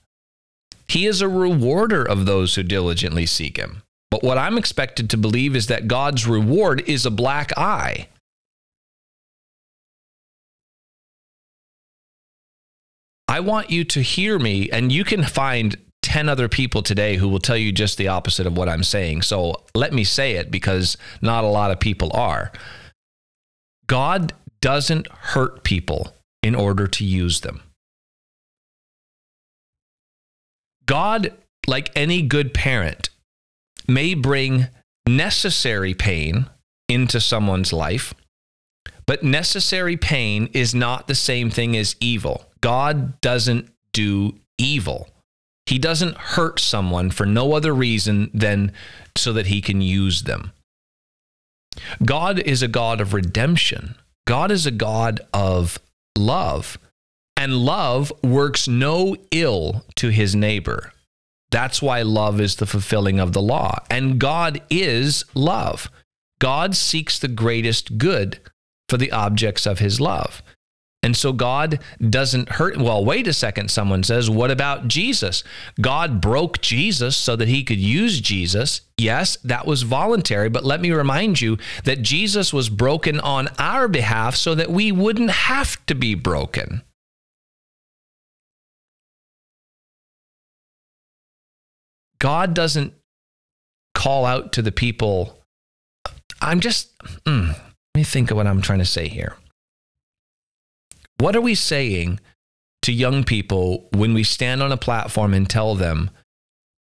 He 0.89 1.05
is 1.05 1.21
a 1.21 1.29
rewarder 1.29 2.03
of 2.03 2.25
those 2.25 2.55
who 2.55 2.63
diligently 2.63 3.27
seek 3.27 3.59
him. 3.59 3.83
But 4.11 4.23
what 4.23 4.39
I'm 4.39 4.59
expected 4.59 5.11
to 5.11 5.17
believe 5.17 5.57
is 5.57 5.67
that 5.67 5.89
God's 5.89 6.27
reward 6.27 6.83
is 6.89 7.05
a 7.05 7.11
black 7.11 7.57
eye. 7.57 8.09
I 13.27 13.41
want 13.41 13.71
you 13.71 13.85
to 13.85 14.01
hear 14.01 14.39
me, 14.39 14.71
and 14.71 14.93
you 14.93 15.03
can 15.03 15.25
find 15.25 15.77
10 16.03 16.29
other 16.29 16.49
people 16.49 16.83
today 16.83 17.17
who 17.17 17.29
will 17.29 17.41
tell 17.41 17.57
you 17.57 17.73
just 17.73 17.99
the 17.99 18.09
opposite 18.09 18.47
of 18.47 18.57
what 18.57 18.69
I'm 18.69 18.85
saying. 18.85 19.23
So 19.23 19.65
let 19.75 19.93
me 19.93 20.05
say 20.05 20.35
it 20.35 20.51
because 20.51 20.97
not 21.21 21.43
a 21.43 21.49
lot 21.49 21.71
of 21.71 21.81
people 21.81 22.11
are. 22.15 22.53
God 23.87 24.33
doesn't 24.61 25.09
hurt 25.09 25.65
people 25.65 26.15
in 26.43 26.55
order 26.55 26.87
to 26.87 27.05
use 27.05 27.41
them. 27.41 27.63
God, 30.87 31.33
like 31.67 31.91
any 31.97 32.23
good 32.23 32.53
parent, 32.53 33.09
may 33.87 34.15
bring 34.15 34.69
necessary 35.07 35.95
pain 35.95 36.47
into 36.89 37.21
someone's 37.21 37.73
life, 37.73 38.15
but 39.07 39.23
necessary 39.23 39.97
pain 39.97 40.49
is 40.53 40.75
not 40.75 41.07
the 41.07 41.15
same 41.15 41.51
thing 41.51 41.77
as 41.77 41.97
evil. 42.01 42.47
God 42.61 43.21
doesn't 43.21 43.71
do 43.93 44.39
evil. 44.59 45.09
He 45.67 45.79
doesn't 45.79 46.17
hurt 46.17 46.61
someone 46.61 47.11
for 47.11 47.27
no 47.27 47.55
other 47.55 47.75
reason 47.75 48.31
than 48.35 48.73
so 49.17 49.33
that 49.33 49.47
he 49.47 49.61
can 49.61 49.81
use 49.81 50.23
them. 50.23 50.53
God 52.05 52.39
is 52.39 52.63
a 52.63 52.69
God 52.69 53.01
of 53.01 53.13
redemption. 53.13 53.97
God 54.27 54.51
is 54.51 54.65
a 54.65 54.71
God 54.71 55.21
of 55.35 55.79
love, 56.17 56.79
and 57.37 57.57
love 57.59 58.13
works 58.23 58.67
no 58.67 59.17
ill 59.31 59.85
to 59.97 60.09
his 60.09 60.35
neighbor. 60.35 60.94
That's 61.55 61.81
why 61.81 62.03
love 62.03 62.41
is 62.41 62.57
the 62.57 62.67
fulfilling 62.67 63.21
of 63.21 63.33
the 63.33 63.41
law. 63.41 63.79
And 63.89 64.19
God 64.19 64.61
is 64.71 65.25
love. 65.35 65.89
God 66.41 66.75
seeks 66.75 67.17
the 67.17 67.29
greatest 67.29 67.97
good 67.97 68.41
for 68.89 68.97
the 68.97 69.13
objects 69.13 69.65
of 69.65 69.79
his 69.79 70.01
love. 70.01 70.43
And 71.01 71.17
so 71.17 71.33
God 71.33 71.79
doesn't 72.01 72.49
hurt. 72.49 72.77
Well, 72.77 73.05
wait 73.05 73.29
a 73.29 73.33
second, 73.33 73.71
someone 73.71 74.03
says. 74.03 74.29
What 74.29 74.51
about 74.51 74.89
Jesus? 74.89 75.45
God 75.81 76.21
broke 76.21 76.61
Jesus 76.61 77.17
so 77.17 77.37
that 77.37 77.47
he 77.47 77.63
could 77.63 77.79
use 77.79 78.21
Jesus. 78.21 78.81
Yes, 78.99 79.37
that 79.45 79.65
was 79.65 79.83
voluntary. 79.83 80.49
But 80.49 80.65
let 80.65 80.81
me 80.81 80.91
remind 80.91 81.41
you 81.41 81.59
that 81.85 82.03
Jesus 82.03 82.53
was 82.53 82.69
broken 82.69 83.21
on 83.21 83.47
our 83.61 83.87
behalf 83.87 84.35
so 84.35 84.57
that 84.57 84.71
we 84.71 84.91
wouldn't 84.91 85.31
have 85.31 85.87
to 85.87 85.95
be 85.95 86.17
broken. 86.17 86.83
God 92.25 92.55
doesn't 92.55 92.95
call 93.95 94.25
out 94.25 94.55
to 94.55 94.63
the 94.63 94.73
people. 94.73 95.45
I'm 96.41 96.61
just, 96.61 96.97
mm, 97.27 97.49
let 97.49 97.59
me 97.95 98.03
think 98.03 98.31
of 98.31 98.39
what 98.39 98.47
I'm 98.47 98.63
trying 98.63 98.79
to 98.79 98.87
say 98.87 99.09
here. 99.09 99.37
What 101.19 101.37
are 101.37 101.43
we 101.43 101.55
saying 101.55 102.21
to 102.81 102.95
young 102.95 103.25
people 103.25 103.91
when 103.93 104.15
we 104.15 104.25
stand 104.25 104.63
on 104.63 104.73
a 104.73 104.79
platform 104.79 105.35
and 105.35 105.51
tell 105.51 105.75
them, 105.75 106.09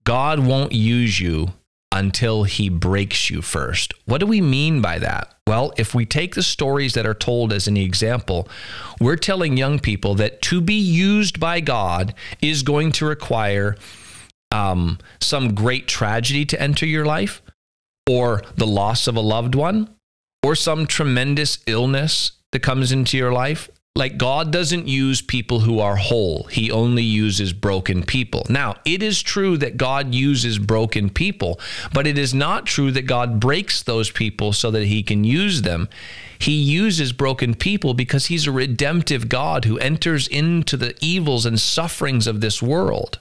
God 0.04 0.38
won't 0.38 0.72
use 0.72 1.20
you 1.20 1.52
until 1.92 2.44
he 2.44 2.70
breaks 2.70 3.28
you 3.28 3.42
first. 3.42 3.92
What 4.06 4.18
do 4.18 4.26
we 4.26 4.40
mean 4.40 4.80
by 4.80 4.98
that? 4.98 5.32
Well, 5.46 5.74
if 5.76 5.94
we 5.94 6.06
take 6.06 6.34
the 6.34 6.42
stories 6.42 6.94
that 6.94 7.06
are 7.06 7.12
told 7.12 7.52
as 7.52 7.68
an 7.68 7.76
example, 7.76 8.48
we're 8.98 9.16
telling 9.16 9.58
young 9.58 9.78
people 9.78 10.14
that 10.14 10.40
to 10.42 10.62
be 10.62 10.74
used 10.74 11.38
by 11.38 11.60
God 11.60 12.14
is 12.40 12.62
going 12.62 12.92
to 12.92 13.04
require 13.04 13.76
um, 14.54 14.98
some 15.20 15.54
great 15.54 15.88
tragedy 15.88 16.44
to 16.46 16.60
enter 16.60 16.86
your 16.86 17.04
life, 17.04 17.42
or 18.08 18.42
the 18.56 18.66
loss 18.66 19.06
of 19.06 19.16
a 19.16 19.20
loved 19.20 19.54
one, 19.54 19.94
or 20.44 20.54
some 20.54 20.86
tremendous 20.86 21.58
illness 21.66 22.32
that 22.52 22.60
comes 22.60 22.92
into 22.92 23.16
your 23.16 23.32
life 23.32 23.68
like 23.96 24.18
God 24.18 24.50
doesn't 24.50 24.88
use 24.88 25.22
people 25.22 25.60
who 25.60 25.78
are 25.78 25.94
whole. 25.94 26.44
He 26.50 26.68
only 26.68 27.04
uses 27.04 27.52
broken 27.52 28.02
people. 28.02 28.44
Now, 28.48 28.74
it 28.84 29.04
is 29.04 29.22
true 29.22 29.56
that 29.58 29.76
God 29.76 30.12
uses 30.12 30.58
broken 30.58 31.10
people, 31.10 31.60
but 31.92 32.04
it 32.04 32.18
is 32.18 32.34
not 32.34 32.66
true 32.66 32.90
that 32.90 33.06
God 33.06 33.38
breaks 33.38 33.84
those 33.84 34.10
people 34.10 34.52
so 34.52 34.72
that 34.72 34.86
he 34.86 35.04
can 35.04 35.22
use 35.22 35.62
them. 35.62 35.88
He 36.40 36.54
uses 36.54 37.12
broken 37.12 37.54
people 37.54 37.94
because 37.94 38.26
he's 38.26 38.48
a 38.48 38.52
redemptive 38.52 39.28
God 39.28 39.64
who 39.64 39.78
enters 39.78 40.26
into 40.26 40.76
the 40.76 40.96
evils 41.00 41.46
and 41.46 41.60
sufferings 41.60 42.26
of 42.26 42.40
this 42.40 42.60
world 42.60 43.20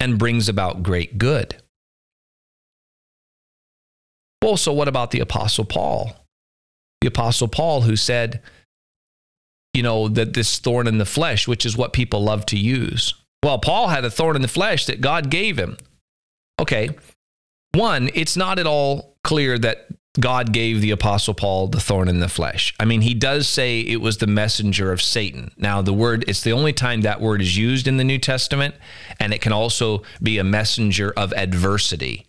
and 0.00 0.18
brings 0.18 0.48
about 0.48 0.82
great 0.82 1.18
good. 1.18 1.56
Well, 4.42 4.56
so 4.56 4.72
what 4.72 4.88
about 4.88 5.10
the 5.10 5.20
Apostle 5.20 5.64
Paul? 5.64 6.12
The 7.00 7.08
Apostle 7.08 7.48
Paul, 7.48 7.82
who 7.82 7.96
said, 7.96 8.42
you 9.74 9.82
know, 9.82 10.08
that 10.08 10.34
this 10.34 10.58
thorn 10.58 10.86
in 10.86 10.98
the 10.98 11.04
flesh, 11.04 11.46
which 11.48 11.66
is 11.66 11.76
what 11.76 11.92
people 11.92 12.22
love 12.22 12.46
to 12.46 12.58
use. 12.58 13.14
Well, 13.42 13.58
Paul 13.58 13.88
had 13.88 14.04
a 14.04 14.10
thorn 14.10 14.36
in 14.36 14.42
the 14.42 14.48
flesh 14.48 14.86
that 14.86 15.00
God 15.00 15.30
gave 15.30 15.58
him. 15.58 15.76
Okay. 16.60 16.90
One, 17.72 18.10
it's 18.14 18.36
not 18.36 18.58
at 18.58 18.66
all 18.66 19.16
clear 19.22 19.58
that 19.58 19.88
God 20.18 20.52
gave 20.52 20.80
the 20.80 20.90
apostle 20.90 21.34
Paul 21.34 21.68
the 21.68 21.80
thorn 21.80 22.08
in 22.08 22.20
the 22.20 22.28
flesh. 22.28 22.74
I 22.80 22.84
mean, 22.84 23.02
he 23.02 23.14
does 23.14 23.48
say 23.48 23.80
it 23.80 24.00
was 24.00 24.18
the 24.18 24.26
messenger 24.26 24.92
of 24.92 25.02
Satan. 25.02 25.52
Now, 25.56 25.82
the 25.82 25.92
word, 25.92 26.24
it's 26.28 26.42
the 26.42 26.52
only 26.52 26.72
time 26.72 27.02
that 27.02 27.20
word 27.20 27.40
is 27.40 27.56
used 27.56 27.86
in 27.86 27.96
the 27.96 28.04
New 28.04 28.18
Testament, 28.18 28.74
and 29.20 29.34
it 29.34 29.40
can 29.40 29.52
also 29.52 30.02
be 30.22 30.38
a 30.38 30.44
messenger 30.44 31.12
of 31.16 31.32
adversity 31.34 32.26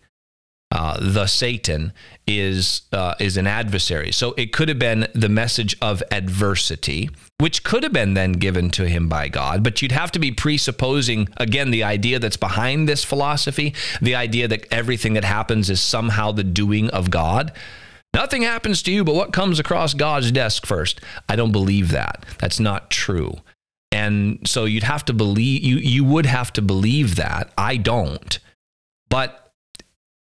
uh, 0.70 0.98
the 1.00 1.26
Satan 1.26 1.92
is 2.26 2.82
uh, 2.92 3.14
is 3.18 3.36
an 3.36 3.46
adversary. 3.46 4.12
So 4.12 4.34
it 4.36 4.52
could 4.52 4.68
have 4.68 4.78
been 4.78 5.08
the 5.14 5.28
message 5.28 5.76
of 5.80 6.02
adversity, 6.10 7.08
which 7.38 7.64
could 7.64 7.82
have 7.82 7.92
been 7.92 8.14
then 8.14 8.32
given 8.32 8.70
to 8.72 8.86
him 8.86 9.08
by 9.08 9.28
God. 9.28 9.62
But 9.64 9.80
you'd 9.80 9.92
have 9.92 10.12
to 10.12 10.18
be 10.18 10.30
presupposing 10.30 11.28
again 11.38 11.70
the 11.70 11.84
idea 11.84 12.18
that's 12.18 12.36
behind 12.36 12.86
this 12.86 13.02
philosophy, 13.02 13.74
the 14.02 14.14
idea 14.14 14.46
that 14.48 14.66
everything 14.70 15.14
that 15.14 15.24
happens 15.24 15.70
is 15.70 15.80
somehow 15.80 16.32
the 16.32 16.44
doing 16.44 16.90
of 16.90 17.10
God. 17.10 17.52
Nothing 18.14 18.42
happens 18.42 18.82
to 18.82 18.92
you 18.92 19.04
but 19.04 19.14
what 19.14 19.32
comes 19.32 19.58
across 19.58 19.94
God's 19.94 20.32
desk 20.32 20.66
first. 20.66 21.00
I 21.28 21.36
don't 21.36 21.52
believe 21.52 21.90
that. 21.92 22.26
That's 22.38 22.60
not 22.60 22.90
true. 22.90 23.34
And 23.90 24.46
so 24.46 24.66
you'd 24.66 24.82
have 24.82 25.04
to 25.06 25.14
believe 25.14 25.62
you 25.62 25.76
you 25.76 26.04
would 26.04 26.26
have 26.26 26.52
to 26.54 26.62
believe 26.62 27.16
that. 27.16 27.52
I 27.56 27.78
don't. 27.78 28.38
But 29.08 29.47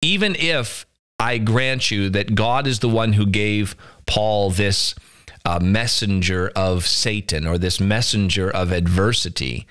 even 0.05 0.37
if 0.37 0.85
I 1.19 1.39
grant 1.39 1.91
you 1.91 2.11
that 2.11 2.35
God 2.35 2.67
is 2.67 2.81
the 2.81 2.89
one 2.89 3.15
who 3.15 3.25
gave 3.25 3.75
Paul 4.07 4.51
this 4.51 4.95
uh, 5.47 5.59
messenger 5.61 6.53
of 6.55 6.87
Satan 6.87 7.47
or 7.47 7.57
this 7.57 7.81
messenger 7.81 8.51
of 8.51 8.71
adversity, 8.71 9.67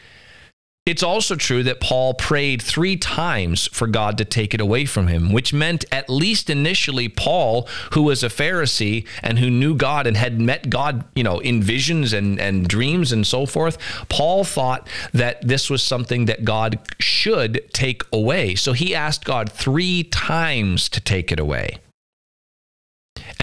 it's 0.86 1.04
also 1.04 1.38
true 1.38 1.64
that 1.64 1.80
Paul 1.80 2.14
prayed 2.14 2.62
three 2.62 2.98
times 2.98 3.68
for 3.68 3.88
God 3.88 4.18
to 4.18 4.26
take 4.26 4.54
it 4.54 4.60
away 4.60 4.84
from 4.84 5.08
him, 5.08 5.32
which 5.32 5.54
meant, 5.54 5.86
at 5.94 6.10
least 6.10 6.50
initially, 6.50 7.08
Paul, 7.08 7.70
who 7.94 8.04
was 8.04 8.22
a 8.22 8.28
Pharisee 8.28 9.08
and 9.22 9.40
who 9.40 9.50
knew 9.50 9.76
God 9.76 10.06
and 10.06 10.18
had 10.18 10.42
met 10.42 10.70
God, 10.70 11.06
you 11.16 11.24
know, 11.24 11.40
in 11.40 11.64
visions 11.64 12.12
and, 12.12 12.38
and 12.38 12.68
dreams 12.68 13.14
and 13.14 13.26
so 13.26 13.46
forth, 13.46 13.78
Paul 14.10 14.44
thought 14.44 14.90
that 15.14 15.48
this 15.48 15.70
was 15.70 15.82
something 15.82 16.26
that 16.26 16.44
God 16.44 16.78
should 17.00 17.64
take 17.72 18.04
away. 18.12 18.56
So 18.56 18.74
he 18.74 18.94
asked 18.94 19.24
God 19.24 19.50
three 19.50 20.04
times 20.04 20.90
to 20.90 21.00
take 21.00 21.32
it 21.32 21.40
away. 21.40 21.78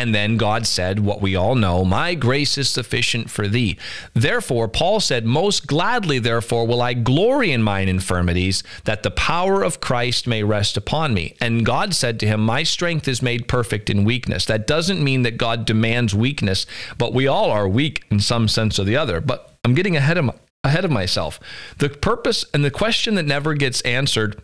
And 0.00 0.14
then 0.14 0.38
God 0.38 0.66
said, 0.66 1.00
what 1.00 1.20
we 1.20 1.36
all 1.36 1.54
know, 1.54 1.84
My 1.84 2.14
grace 2.14 2.56
is 2.56 2.70
sufficient 2.70 3.28
for 3.28 3.46
thee. 3.46 3.76
Therefore, 4.14 4.66
Paul 4.66 4.98
said, 4.98 5.26
Most 5.26 5.66
gladly, 5.66 6.18
therefore, 6.18 6.66
will 6.66 6.80
I 6.80 6.94
glory 6.94 7.52
in 7.52 7.62
mine 7.62 7.86
infirmities, 7.86 8.62
that 8.84 9.02
the 9.02 9.10
power 9.10 9.62
of 9.62 9.82
Christ 9.82 10.26
may 10.26 10.42
rest 10.42 10.78
upon 10.78 11.12
me. 11.12 11.36
And 11.38 11.66
God 11.66 11.94
said 11.94 12.18
to 12.20 12.26
him, 12.26 12.40
My 12.40 12.62
strength 12.62 13.06
is 13.08 13.20
made 13.20 13.46
perfect 13.46 13.90
in 13.90 14.06
weakness. 14.06 14.46
That 14.46 14.66
doesn't 14.66 15.04
mean 15.04 15.20
that 15.24 15.36
God 15.36 15.66
demands 15.66 16.14
weakness, 16.14 16.64
but 16.96 17.12
we 17.12 17.26
all 17.26 17.50
are 17.50 17.68
weak 17.68 18.02
in 18.10 18.20
some 18.20 18.48
sense 18.48 18.78
or 18.78 18.84
the 18.84 18.96
other. 18.96 19.20
But 19.20 19.52
I'm 19.66 19.74
getting 19.74 19.96
ahead 19.96 20.16
of, 20.16 20.30
ahead 20.64 20.86
of 20.86 20.90
myself. 20.90 21.38
The 21.76 21.90
purpose 21.90 22.46
and 22.54 22.64
the 22.64 22.70
question 22.70 23.16
that 23.16 23.26
never 23.26 23.52
gets 23.52 23.82
answered 23.82 24.42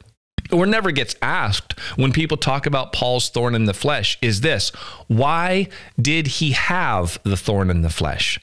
or 0.52 0.66
never 0.66 0.90
gets 0.90 1.14
asked 1.22 1.78
when 1.96 2.12
people 2.12 2.36
talk 2.36 2.66
about 2.66 2.92
Paul's 2.92 3.28
thorn 3.28 3.54
in 3.54 3.64
the 3.64 3.74
flesh 3.74 4.18
is 4.22 4.40
this 4.40 4.70
why 5.08 5.68
did 6.00 6.26
he 6.26 6.52
have 6.52 7.18
the 7.22 7.36
thorn 7.36 7.70
in 7.70 7.82
the 7.82 7.90
flesh? 7.90 8.38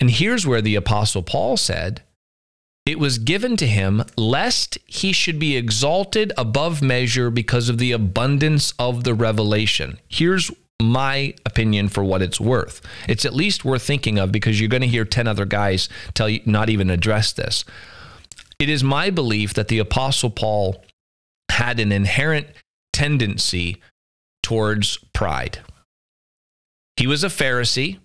And 0.00 0.10
here's 0.10 0.46
where 0.46 0.62
the 0.62 0.74
Apostle 0.74 1.22
Paul 1.22 1.56
said, 1.56 2.02
It 2.84 2.98
was 2.98 3.18
given 3.18 3.56
to 3.56 3.66
him 3.66 4.04
lest 4.16 4.78
he 4.86 5.12
should 5.12 5.38
be 5.38 5.56
exalted 5.56 6.32
above 6.36 6.82
measure 6.82 7.30
because 7.30 7.68
of 7.68 7.78
the 7.78 7.92
abundance 7.92 8.74
of 8.78 9.04
the 9.04 9.14
revelation. 9.14 9.98
Here's 10.08 10.50
my 10.80 11.34
opinion 11.44 11.88
for 11.88 12.04
what 12.04 12.22
it's 12.22 12.40
worth. 12.40 12.80
It's 13.08 13.24
at 13.24 13.34
least 13.34 13.64
worth 13.64 13.82
thinking 13.82 14.18
of 14.18 14.30
because 14.30 14.60
you're 14.60 14.68
going 14.68 14.82
to 14.82 14.86
hear 14.86 15.04
10 15.04 15.26
other 15.26 15.44
guys 15.44 15.88
tell 16.14 16.28
you 16.28 16.40
not 16.46 16.70
even 16.70 16.90
address 16.90 17.32
this. 17.32 17.64
It 18.58 18.68
is 18.68 18.82
my 18.82 19.10
belief 19.10 19.54
that 19.54 19.68
the 19.68 19.78
Apostle 19.78 20.30
Paul 20.30 20.84
had 21.50 21.78
an 21.78 21.92
inherent 21.92 22.48
tendency 22.92 23.80
towards 24.42 24.98
pride. 25.12 25.60
He 26.96 27.06
was 27.06 27.22
a 27.22 27.28
Pharisee. 27.28 27.98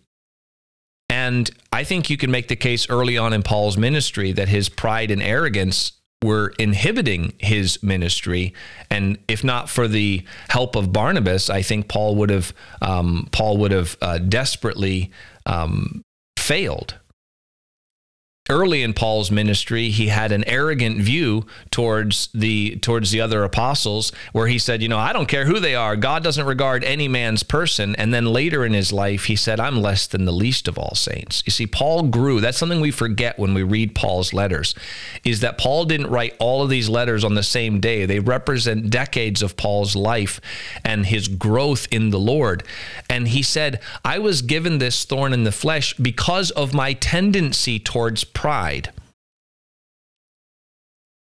And 1.09 1.49
I 1.71 1.83
think 1.83 2.09
you 2.09 2.17
can 2.17 2.31
make 2.31 2.47
the 2.47 2.55
case 2.55 2.89
early 2.89 3.17
on 3.17 3.33
in 3.33 3.43
Paul's 3.43 3.77
ministry 3.77 4.31
that 4.31 4.49
his 4.49 4.69
pride 4.69 5.11
and 5.11 5.21
arrogance 5.21 5.93
were 6.23 6.53
inhibiting 6.57 7.33
his 7.37 7.81
ministry. 7.83 8.53
And 8.89 9.17
if 9.27 9.43
not 9.43 9.69
for 9.69 9.87
the 9.87 10.23
help 10.49 10.75
of 10.75 10.93
Barnabas, 10.93 11.49
I 11.49 11.61
think 11.61 11.87
Paul 11.87 12.15
would 12.15 12.29
have 12.29 12.53
um, 12.81 13.27
Paul 13.31 13.57
would 13.57 13.71
have 13.71 13.97
uh, 14.01 14.17
desperately 14.19 15.11
um, 15.45 16.01
failed 16.37 16.95
early 18.49 18.83
in 18.83 18.93
Paul's 18.93 19.31
ministry, 19.31 19.89
he 19.89 20.07
had 20.07 20.33
an 20.33 20.43
arrogant 20.45 21.01
view 21.01 21.45
towards 21.71 22.27
the 22.33 22.75
towards 22.81 23.11
the 23.11 23.21
other 23.21 23.43
apostles, 23.43 24.11
where 24.33 24.47
he 24.47 24.59
said, 24.59 24.81
"You 24.81 24.89
know, 24.89 24.99
I 24.99 25.13
don't 25.13 25.29
care 25.29 25.45
who 25.45 25.61
they 25.61 25.75
are. 25.75 25.95
God 25.95 26.23
doesn't 26.23 26.45
regard 26.45 26.83
any 26.83 27.07
man's 27.07 27.43
person." 27.43 27.95
And 27.95 28.13
then 28.13 28.25
later 28.25 28.65
in 28.65 28.73
his 28.73 28.91
life, 28.91 29.25
he 29.25 29.37
said, 29.37 29.61
"I'm 29.61 29.81
less 29.81 30.05
than 30.07 30.25
the 30.25 30.33
least 30.33 30.67
of 30.67 30.77
all 30.77 30.93
saints." 30.93 31.41
You 31.45 31.51
see, 31.51 31.65
Paul 31.65 32.03
grew. 32.03 32.41
That's 32.41 32.57
something 32.57 32.81
we 32.81 32.91
forget 32.91 33.39
when 33.39 33.53
we 33.53 33.63
read 33.63 33.95
Paul's 33.95 34.33
letters, 34.33 34.75
is 35.23 35.39
that 35.39 35.57
Paul 35.57 35.85
didn't 35.85 36.07
write 36.07 36.35
all 36.37 36.63
of 36.63 36.69
these 36.69 36.89
letters 36.89 37.23
on 37.23 37.35
the 37.35 37.43
same 37.43 37.79
day. 37.79 38.05
They 38.05 38.19
represent 38.19 38.89
decades 38.89 39.41
of 39.41 39.55
Paul's 39.55 39.95
life 39.95 40.41
and 40.83 41.05
his 41.05 41.29
growth 41.29 41.87
in 41.91 42.09
the 42.09 42.19
Lord. 42.19 42.63
And 43.09 43.29
he 43.29 43.41
said, 43.41 43.79
"I 44.03 44.19
was 44.19 44.41
given 44.41 44.79
this 44.79 45.05
thorn 45.05 45.31
in 45.31 45.45
the 45.45 45.51
flesh 45.53 45.93
because 45.93 46.51
of 46.51 46.73
my 46.73 46.91
tendency 46.91 47.79
towards 47.79 48.25
pride. 48.33 48.91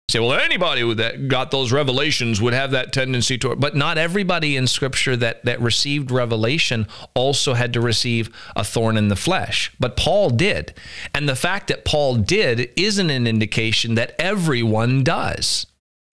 say, 0.09 0.19
well, 0.19 0.33
anybody 0.33 0.93
that 0.95 1.27
got 1.27 1.51
those 1.51 1.71
revelations 1.71 2.41
would 2.41 2.53
have 2.53 2.71
that 2.71 2.93
tendency 2.93 3.37
to, 3.37 3.55
but 3.55 3.75
not 3.75 3.97
everybody 3.97 4.55
in 4.55 4.67
Scripture 4.67 5.17
that 5.17 5.43
that 5.45 5.59
received 5.59 6.11
revelation 6.11 6.87
also 7.13 7.53
had 7.53 7.73
to 7.73 7.81
receive 7.81 8.29
a 8.55 8.63
thorn 8.63 8.97
in 8.97 9.09
the 9.09 9.15
flesh. 9.15 9.71
But 9.79 9.97
Paul 9.97 10.29
did, 10.29 10.73
and 11.13 11.27
the 11.27 11.35
fact 11.35 11.67
that 11.67 11.85
Paul 11.85 12.15
did 12.15 12.71
isn't 12.77 13.09
an 13.09 13.27
indication 13.27 13.95
that 13.95 14.15
everyone 14.19 15.03
does. 15.03 15.67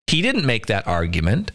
He 0.07 0.23
didn't 0.23 0.47
make 0.47 0.67
that 0.67 0.87
argument. 0.87 1.53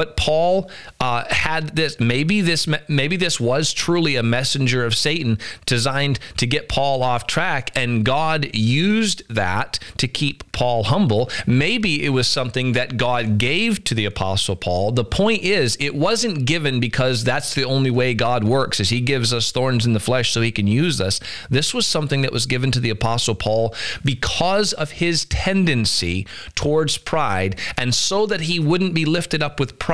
But 0.00 0.16
Paul 0.16 0.70
uh, 0.98 1.24
had 1.28 1.76
this. 1.76 2.00
Maybe 2.00 2.40
this. 2.40 2.66
Maybe 2.88 3.18
this 3.18 3.38
was 3.38 3.74
truly 3.74 4.16
a 4.16 4.22
messenger 4.22 4.86
of 4.86 4.94
Satan 4.94 5.36
designed 5.66 6.18
to 6.38 6.46
get 6.46 6.70
Paul 6.70 7.02
off 7.02 7.26
track, 7.26 7.70
and 7.74 8.02
God 8.02 8.54
used 8.54 9.22
that 9.28 9.78
to 9.98 10.08
keep 10.08 10.50
Paul 10.52 10.84
humble. 10.84 11.28
Maybe 11.46 12.02
it 12.02 12.08
was 12.08 12.26
something 12.26 12.72
that 12.72 12.96
God 12.96 13.36
gave 13.36 13.84
to 13.84 13.94
the 13.94 14.06
Apostle 14.06 14.56
Paul. 14.56 14.92
The 14.92 15.04
point 15.04 15.42
is, 15.42 15.76
it 15.78 15.94
wasn't 15.94 16.46
given 16.46 16.80
because 16.80 17.22
that's 17.22 17.54
the 17.54 17.64
only 17.64 17.90
way 17.90 18.14
God 18.14 18.42
works, 18.42 18.80
is 18.80 18.88
he 18.88 19.02
gives 19.02 19.34
us 19.34 19.52
thorns 19.52 19.84
in 19.84 19.92
the 19.92 20.00
flesh 20.00 20.32
so 20.32 20.40
he 20.40 20.50
can 20.50 20.66
use 20.66 20.98
us. 20.98 21.20
This 21.50 21.74
was 21.74 21.86
something 21.86 22.22
that 22.22 22.32
was 22.32 22.46
given 22.46 22.70
to 22.70 22.80
the 22.80 22.88
Apostle 22.88 23.34
Paul 23.34 23.74
because 24.02 24.72
of 24.72 24.92
his 24.92 25.26
tendency 25.26 26.26
towards 26.54 26.96
pride, 26.96 27.60
and 27.76 27.94
so 27.94 28.24
that 28.24 28.42
he 28.42 28.58
wouldn't 28.58 28.94
be 28.94 29.04
lifted 29.04 29.42
up 29.42 29.60
with 29.60 29.78
pride 29.78 29.89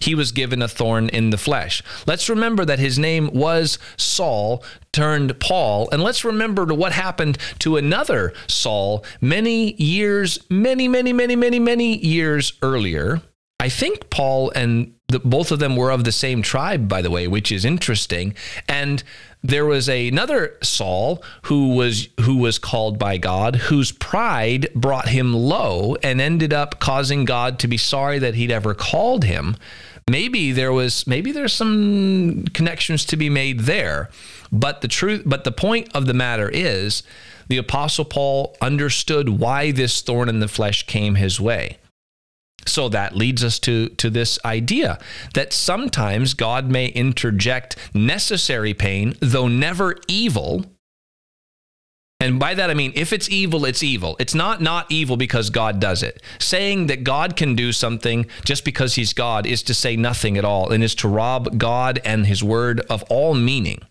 he 0.00 0.14
was 0.14 0.32
given 0.32 0.62
a 0.62 0.68
thorn 0.68 1.08
in 1.08 1.30
the 1.30 1.38
flesh. 1.38 1.82
Let's 2.06 2.28
remember 2.28 2.64
that 2.64 2.78
his 2.78 2.98
name 2.98 3.30
was 3.32 3.78
Saul 3.96 4.62
turned 4.92 5.40
Paul. 5.40 5.88
And 5.90 6.02
let's 6.02 6.24
remember 6.24 6.66
what 6.66 6.92
happened 6.92 7.38
to 7.60 7.76
another 7.76 8.32
Saul 8.46 9.04
many 9.20 9.72
years, 9.82 10.38
many, 10.50 10.88
many, 10.88 11.12
many, 11.12 11.36
many, 11.36 11.58
many 11.58 11.96
years 11.96 12.52
earlier. 12.62 13.22
I 13.58 13.68
think 13.68 14.10
Paul 14.10 14.50
and 14.54 14.95
the, 15.08 15.20
both 15.20 15.52
of 15.52 15.60
them 15.60 15.76
were 15.76 15.90
of 15.90 16.04
the 16.04 16.12
same 16.12 16.42
tribe, 16.42 16.88
by 16.88 17.00
the 17.00 17.10
way, 17.10 17.28
which 17.28 17.52
is 17.52 17.64
interesting. 17.64 18.34
And 18.68 19.02
there 19.42 19.64
was 19.64 19.88
a, 19.88 20.08
another 20.08 20.56
Saul 20.62 21.22
who 21.42 21.74
was 21.74 22.08
who 22.20 22.36
was 22.36 22.58
called 22.58 22.98
by 22.98 23.16
God, 23.16 23.56
whose 23.56 23.92
pride 23.92 24.68
brought 24.74 25.08
him 25.08 25.32
low 25.32 25.96
and 26.02 26.20
ended 26.20 26.52
up 26.52 26.80
causing 26.80 27.24
God 27.24 27.58
to 27.60 27.68
be 27.68 27.76
sorry 27.76 28.18
that 28.18 28.34
he'd 28.34 28.50
ever 28.50 28.74
called 28.74 29.24
him. 29.24 29.56
Maybe 30.10 30.50
there 30.52 30.72
was 30.72 31.06
maybe 31.06 31.30
there's 31.30 31.52
some 31.52 32.44
connections 32.52 33.04
to 33.06 33.16
be 33.16 33.30
made 33.30 33.60
there. 33.60 34.10
But 34.50 34.80
the 34.80 34.88
truth 34.88 35.22
but 35.24 35.44
the 35.44 35.52
point 35.52 35.88
of 35.94 36.06
the 36.06 36.14
matter 36.14 36.48
is 36.48 37.04
the 37.48 37.58
apostle 37.58 38.04
Paul 38.04 38.56
understood 38.60 39.28
why 39.28 39.70
this 39.70 40.02
thorn 40.02 40.28
in 40.28 40.40
the 40.40 40.48
flesh 40.48 40.84
came 40.86 41.14
his 41.14 41.40
way. 41.40 41.78
So 42.66 42.88
that 42.88 43.16
leads 43.16 43.44
us 43.44 43.58
to, 43.60 43.88
to 43.90 44.10
this 44.10 44.38
idea 44.44 44.98
that 45.34 45.52
sometimes 45.52 46.34
God 46.34 46.68
may 46.68 46.86
interject 46.88 47.76
necessary 47.94 48.74
pain, 48.74 49.14
though 49.20 49.48
never 49.48 49.96
evil. 50.08 50.66
And 52.18 52.40
by 52.40 52.54
that 52.54 52.70
I 52.70 52.74
mean, 52.74 52.92
if 52.94 53.12
it's 53.12 53.28
evil, 53.28 53.64
it's 53.66 53.82
evil. 53.82 54.16
It's 54.18 54.34
not 54.34 54.62
not 54.62 54.86
evil 54.90 55.16
because 55.16 55.50
God 55.50 55.80
does 55.80 56.02
it. 56.02 56.22
Saying 56.40 56.86
that 56.86 57.04
God 57.04 57.36
can 57.36 57.54
do 57.54 57.72
something 57.72 58.26
just 58.44 58.64
because 58.64 58.94
he's 58.94 59.12
God 59.12 59.46
is 59.46 59.62
to 59.64 59.74
say 59.74 59.96
nothing 59.96 60.38
at 60.38 60.44
all 60.44 60.70
and 60.70 60.82
is 60.82 60.94
to 60.96 61.08
rob 61.08 61.58
God 61.58 62.00
and 62.04 62.26
his 62.26 62.42
word 62.42 62.80
of 62.88 63.02
all 63.04 63.34
meaning. 63.34 63.82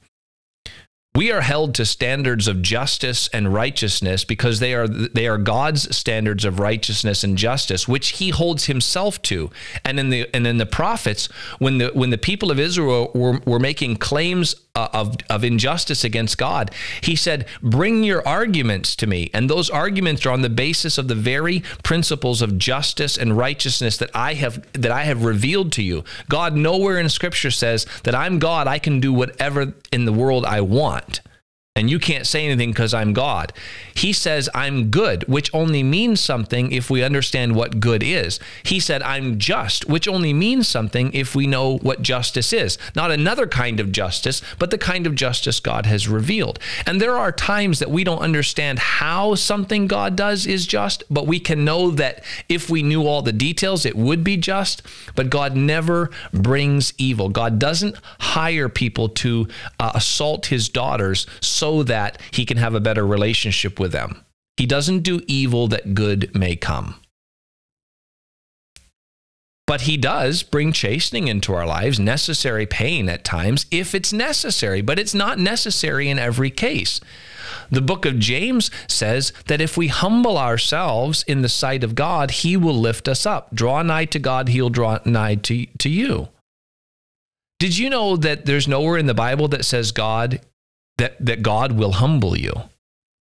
We 1.15 1.32
are 1.32 1.41
held 1.41 1.73
to 1.75 1.86
standards 1.86 2.47
of 2.47 2.62
justice 2.62 3.30
and 3.30 3.54
righteousness 3.54 4.25
because 4.25 4.60
they 4.60 4.73
are 4.73 4.86
they 4.88 5.28
are 5.28 5.38
God's 5.38 5.95
standards 5.95 6.43
of 6.43 6.60
righteousness 6.60 7.23
and 7.23 7.38
justice, 7.38 7.88
which 7.88 8.10
He 8.10 8.30
holds 8.30 8.65
Himself 8.65 9.21
to. 9.23 9.49
And 9.86 9.97
in 9.97 10.10
the 10.10 10.28
and 10.36 10.45
in 10.45 10.58
the 10.58 10.65
prophets, 10.65 11.28
when 11.58 11.78
the 11.78 11.88
when 11.93 12.10
the 12.10 12.17
people 12.17 12.51
of 12.51 12.60
Israel 12.60 13.12
were, 13.15 13.39
were 13.45 13.60
making 13.60 13.95
claims 13.95 14.56
uh, 14.75 14.89
of 14.93 15.15
of 15.29 15.43
injustice 15.43 16.03
against 16.03 16.38
God, 16.38 16.71
He 17.01 17.15
said, 17.15 17.45
"Bring 17.61 18.03
your 18.03 18.25
arguments 18.27 18.95
to 18.97 19.07
me." 19.07 19.29
And 19.33 19.49
those 19.49 19.69
arguments 19.69 20.25
are 20.25 20.31
on 20.31 20.41
the 20.41 20.49
basis 20.49 20.97
of 20.97 21.07
the 21.07 21.15
very 21.15 21.63
principles 21.83 22.41
of 22.41 22.57
justice 22.57 23.17
and 23.17 23.38
righteousness 23.38 23.97
that 23.97 24.11
I 24.13 24.33
have 24.33 24.65
that 24.73 24.91
I 24.91 25.03
have 25.03 25.23
revealed 25.23 25.71
to 25.73 25.83
you. 25.83 26.03
God 26.29 26.55
nowhere 26.55 26.99
in 26.99 27.09
Scripture 27.09 27.51
says 27.51 27.85
that 28.03 28.15
I'm 28.15 28.39
God. 28.39 28.67
I 28.67 28.79
can 28.79 28.99
do 28.99 29.13
whatever 29.13 29.73
in 29.91 30.05
the 30.05 30.13
world 30.13 30.45
I 30.45 30.61
want 30.61 31.21
and 31.77 31.89
you 31.89 31.99
can't 31.99 32.25
say 32.25 32.45
anything 32.45 32.71
because 32.71 32.93
I'm 32.93 33.11
God. 33.11 33.51
He 33.93 34.13
says, 34.13 34.49
I'm 34.55 34.91
good, 34.91 35.27
which 35.27 35.53
only 35.53 35.83
means 35.83 36.21
something 36.21 36.71
if 36.71 36.89
we 36.89 37.03
understand 37.03 37.53
what 37.53 37.81
good 37.81 38.01
is. 38.01 38.39
He 38.63 38.79
said, 38.79 39.01
I'm 39.03 39.39
just, 39.39 39.89
which 39.89 40.07
only 40.07 40.31
means 40.31 40.69
something 40.69 41.11
if 41.13 41.35
we 41.35 41.47
know 41.47 41.77
what 41.79 42.01
justice 42.01 42.53
is. 42.53 42.77
Not 42.95 43.11
another 43.11 43.45
kind 43.45 43.81
of 43.81 43.91
justice, 43.91 44.41
but 44.57 44.71
the 44.71 44.77
kind 44.77 45.05
of 45.05 45.15
justice 45.15 45.59
God 45.59 45.85
has 45.85 46.07
revealed. 46.07 46.59
And 46.88 47.01
there 47.01 47.17
are 47.17 47.33
times 47.33 47.79
that 47.79 47.91
we 47.91 48.05
don't 48.05 48.19
understand 48.19 48.79
how 48.79 49.35
something 49.35 49.88
God 49.88 50.15
does 50.15 50.47
is 50.47 50.65
just, 50.65 51.03
but 51.09 51.27
we 51.27 51.41
can 51.41 51.65
know 51.65 51.91
that 51.91 52.23
if 52.47 52.69
we 52.69 52.83
knew 52.83 53.05
all 53.05 53.21
the 53.21 53.33
details, 53.33 53.85
it 53.85 53.97
would 53.97 54.23
be 54.23 54.38
just. 54.38 54.81
But 55.13 55.29
God 55.29 55.57
never 55.57 56.09
brings 56.31 56.93
evil. 56.97 57.27
God 57.27 57.59
doesn't 57.59 57.97
hire 58.19 58.69
people 58.69 59.09
to 59.09 59.49
uh, 59.77 59.91
assault 59.93 60.45
his 60.45 60.69
daughters. 60.69 61.27
So 61.41 61.64
so 61.65 61.82
that 61.82 62.21
he 62.30 62.45
can 62.45 62.58
have 62.58 62.75
a 62.75 62.80
better 62.80 63.06
relationship 63.08 63.80
with 63.80 63.91
them. 63.91 64.23
He 64.56 64.67
doesn't 64.67 64.99
do 64.99 65.21
evil 65.25 65.67
that 65.69 65.95
good 65.95 66.30
may 66.36 66.56
come. 66.56 66.95
But 69.65 69.82
he 69.82 69.97
does 69.97 70.43
bring 70.43 70.71
chastening 70.71 71.28
into 71.28 71.56
our 71.56 71.65
lives, 71.65 71.99
necessary 71.99 72.67
pain 72.67 73.10
at 73.10 73.23
times, 73.23 73.65
if 73.71 73.95
it's 73.95 74.13
necessary, 74.13 74.82
but 74.82 74.99
it's 74.99 75.15
not 75.15 75.39
necessary 75.39 76.08
in 76.08 76.19
every 76.19 76.51
case. 76.51 77.01
The 77.71 77.82
book 77.82 78.06
of 78.06 78.19
James 78.19 78.69
says 78.88 79.34
that 79.47 79.62
if 79.62 79.75
we 79.75 79.88
humble 79.88 80.38
ourselves 80.38 81.23
in 81.23 81.41
the 81.41 81.49
sight 81.49 81.84
of 81.84 81.95
God, 81.95 82.30
he 82.30 82.56
will 82.56 82.80
lift 82.80 83.08
us 83.08 83.25
up. 83.25 83.56
Draw 83.56 83.82
nigh 83.82 84.06
to 84.06 84.19
God, 84.19 84.49
he'll 84.49 84.69
draw 84.69 84.99
nigh 85.04 85.36
to, 85.36 85.65
to 85.80 85.89
you. 85.89 86.30
Did 87.58 87.75
you 87.75 87.89
know 87.89 88.17
that 88.17 88.45
there's 88.45 88.67
nowhere 88.67 88.99
in 88.99 89.08
the 89.08 89.15
Bible 89.15 89.47
that 89.47 89.65
says 89.65 89.91
God 89.91 90.41
that, 90.97 91.23
that 91.25 91.43
God 91.43 91.73
will 91.73 91.93
humble 91.93 92.38
you. 92.38 92.53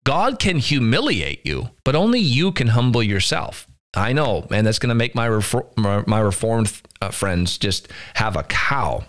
God 0.05 0.39
can 0.39 0.59
humiliate 0.59 1.45
you, 1.47 1.71
but 1.83 1.97
only 1.97 2.21
you 2.21 2.53
can 2.53 2.69
humble 2.69 3.03
yourself. 3.03 3.67
I 3.97 4.13
know, 4.13 4.47
man, 4.51 4.65
that's 4.65 4.79
going 4.79 4.91
to 4.91 4.95
make 4.95 5.15
my, 5.15 5.29
refor- 5.29 6.07
my 6.07 6.21
reformed 6.21 6.73
uh, 7.01 7.11
friends 7.11 7.59
just 7.59 7.89
have 8.15 8.37
a 8.37 8.43
cow. 8.45 9.05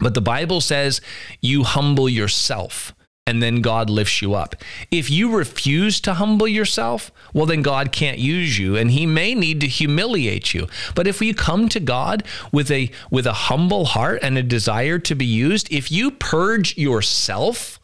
But 0.00 0.14
the 0.14 0.20
Bible 0.20 0.60
says 0.60 1.00
you 1.40 1.62
humble 1.62 2.08
yourself 2.08 2.94
and 3.26 3.42
then 3.42 3.62
God 3.62 3.88
lifts 3.88 4.20
you 4.20 4.34
up. 4.34 4.54
If 4.90 5.10
you 5.10 5.34
refuse 5.34 6.00
to 6.02 6.14
humble 6.14 6.48
yourself, 6.48 7.10
well, 7.32 7.46
then 7.46 7.62
God 7.62 7.90
can't 7.90 8.18
use 8.18 8.58
you 8.58 8.76
and 8.76 8.90
he 8.90 9.06
may 9.06 9.34
need 9.34 9.60
to 9.60 9.66
humiliate 9.66 10.52
you. 10.52 10.68
But 10.94 11.06
if 11.06 11.22
you 11.22 11.34
come 11.34 11.68
to 11.70 11.80
God 11.80 12.24
with 12.52 12.70
a, 12.70 12.90
with 13.10 13.26
a 13.26 13.32
humble 13.32 13.86
heart 13.86 14.18
and 14.22 14.36
a 14.36 14.42
desire 14.42 14.98
to 15.00 15.14
be 15.14 15.24
used, 15.24 15.72
if 15.72 15.90
you 15.90 16.10
purge 16.10 16.76
yourself, 16.76 17.78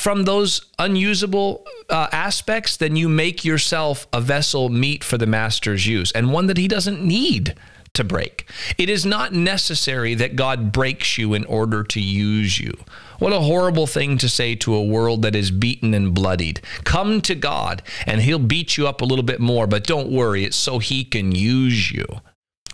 from 0.00 0.24
those 0.24 0.62
unusable 0.78 1.66
uh, 1.90 2.08
aspects, 2.10 2.78
then 2.78 2.96
you 2.96 3.06
make 3.06 3.44
yourself 3.44 4.06
a 4.14 4.20
vessel 4.20 4.70
meet 4.70 5.04
for 5.04 5.18
the 5.18 5.26
master's 5.26 5.86
use 5.86 6.10
and 6.12 6.32
one 6.32 6.46
that 6.46 6.56
he 6.56 6.66
doesn't 6.66 7.04
need 7.04 7.54
to 7.92 8.02
break. 8.02 8.48
It 8.78 8.88
is 8.88 9.04
not 9.04 9.34
necessary 9.34 10.14
that 10.14 10.36
God 10.36 10.72
breaks 10.72 11.18
you 11.18 11.34
in 11.34 11.44
order 11.44 11.84
to 11.84 12.00
use 12.00 12.58
you. 12.58 12.72
What 13.18 13.34
a 13.34 13.40
horrible 13.40 13.86
thing 13.86 14.16
to 14.18 14.28
say 14.28 14.54
to 14.56 14.74
a 14.74 14.82
world 14.82 15.20
that 15.20 15.36
is 15.36 15.50
beaten 15.50 15.92
and 15.92 16.14
bloodied. 16.14 16.62
Come 16.84 17.20
to 17.22 17.34
God 17.34 17.82
and 18.06 18.22
he'll 18.22 18.38
beat 18.38 18.78
you 18.78 18.88
up 18.88 19.02
a 19.02 19.04
little 19.04 19.24
bit 19.24 19.40
more, 19.40 19.66
but 19.66 19.84
don't 19.84 20.10
worry, 20.10 20.44
it's 20.44 20.56
so 20.56 20.78
he 20.78 21.04
can 21.04 21.32
use 21.32 21.92
you. 21.92 22.06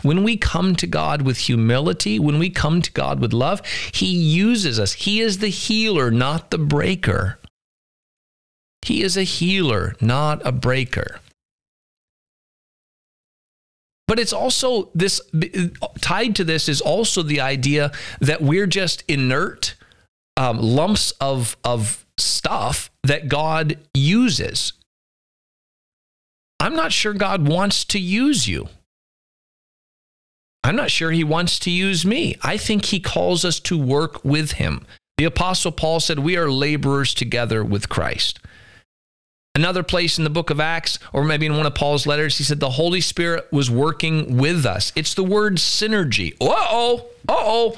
When 0.06 0.22
we 0.22 0.36
come 0.36 0.76
to 0.76 0.86
God 0.86 1.22
with 1.22 1.36
humility, 1.36 2.20
when 2.20 2.38
we 2.38 2.48
come 2.48 2.80
to 2.80 2.92
God 2.92 3.18
with 3.18 3.32
love, 3.32 3.60
He 3.92 4.06
uses 4.06 4.78
us. 4.78 4.92
He 4.92 5.20
is 5.20 5.38
the 5.38 5.48
healer, 5.48 6.12
not 6.12 6.52
the 6.52 6.58
breaker. 6.58 7.40
He 8.82 9.02
is 9.02 9.16
a 9.16 9.24
healer, 9.24 9.96
not 10.00 10.46
a 10.46 10.52
breaker. 10.52 11.18
But 14.06 14.20
it's 14.20 14.32
also 14.32 14.90
this 14.94 15.20
tied 16.00 16.36
to 16.36 16.44
this 16.44 16.68
is 16.68 16.80
also 16.80 17.24
the 17.24 17.40
idea 17.40 17.90
that 18.20 18.40
we're 18.40 18.68
just 18.68 19.02
inert 19.08 19.74
um, 20.36 20.58
lumps 20.58 21.10
of, 21.20 21.56
of 21.64 22.06
stuff 22.16 22.92
that 23.02 23.26
God 23.28 23.76
uses. 23.92 24.72
I'm 26.60 26.76
not 26.76 26.92
sure 26.92 27.12
God 27.12 27.48
wants 27.48 27.84
to 27.86 27.98
use 27.98 28.46
you. 28.46 28.68
I'm 30.66 30.74
not 30.74 30.90
sure 30.90 31.12
he 31.12 31.22
wants 31.22 31.60
to 31.60 31.70
use 31.70 32.04
me. 32.04 32.36
I 32.42 32.56
think 32.56 32.86
he 32.86 32.98
calls 32.98 33.44
us 33.44 33.60
to 33.60 33.78
work 33.78 34.24
with 34.24 34.52
him. 34.52 34.84
The 35.16 35.24
Apostle 35.24 35.70
Paul 35.70 36.00
said, 36.00 36.18
We 36.18 36.36
are 36.36 36.50
laborers 36.50 37.14
together 37.14 37.64
with 37.64 37.88
Christ. 37.88 38.40
Another 39.54 39.84
place 39.84 40.18
in 40.18 40.24
the 40.24 40.30
book 40.30 40.50
of 40.50 40.58
Acts, 40.58 40.98
or 41.12 41.22
maybe 41.22 41.46
in 41.46 41.56
one 41.56 41.66
of 41.66 41.76
Paul's 41.76 42.04
letters, 42.04 42.38
he 42.38 42.44
said 42.44 42.58
the 42.58 42.70
Holy 42.70 43.00
Spirit 43.00 43.46
was 43.52 43.70
working 43.70 44.38
with 44.38 44.66
us. 44.66 44.92
It's 44.96 45.14
the 45.14 45.22
word 45.22 45.58
synergy. 45.58 46.32
Uh 46.40 46.46
oh, 46.50 47.06
uh 47.28 47.34
oh. 47.38 47.76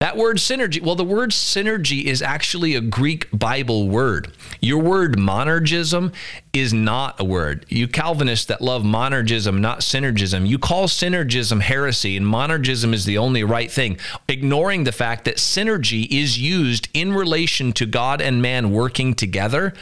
That 0.00 0.18
word 0.18 0.36
synergy, 0.36 0.82
well, 0.82 0.94
the 0.94 1.04
word 1.04 1.30
synergy 1.30 2.04
is 2.04 2.20
actually 2.20 2.74
a 2.74 2.82
Greek 2.82 3.30
Bible 3.32 3.88
word. 3.88 4.30
Your 4.60 4.82
word 4.82 5.16
monergism 5.16 6.12
is 6.52 6.74
not 6.74 7.18
a 7.18 7.24
word. 7.24 7.64
You 7.70 7.88
Calvinists 7.88 8.44
that 8.48 8.60
love 8.60 8.82
monergism, 8.82 9.58
not 9.58 9.80
synergism, 9.80 10.46
you 10.46 10.58
call 10.58 10.86
synergism 10.86 11.62
heresy, 11.62 12.14
and 12.14 12.26
monergism 12.26 12.92
is 12.92 13.06
the 13.06 13.16
only 13.16 13.42
right 13.42 13.72
thing, 13.72 13.96
ignoring 14.28 14.84
the 14.84 14.92
fact 14.92 15.24
that 15.24 15.38
synergy 15.38 16.06
is 16.10 16.38
used 16.38 16.90
in 16.92 17.14
relation 17.14 17.72
to 17.72 17.86
God 17.86 18.20
and 18.20 18.42
man 18.42 18.72
working 18.72 19.14
together. 19.14 19.72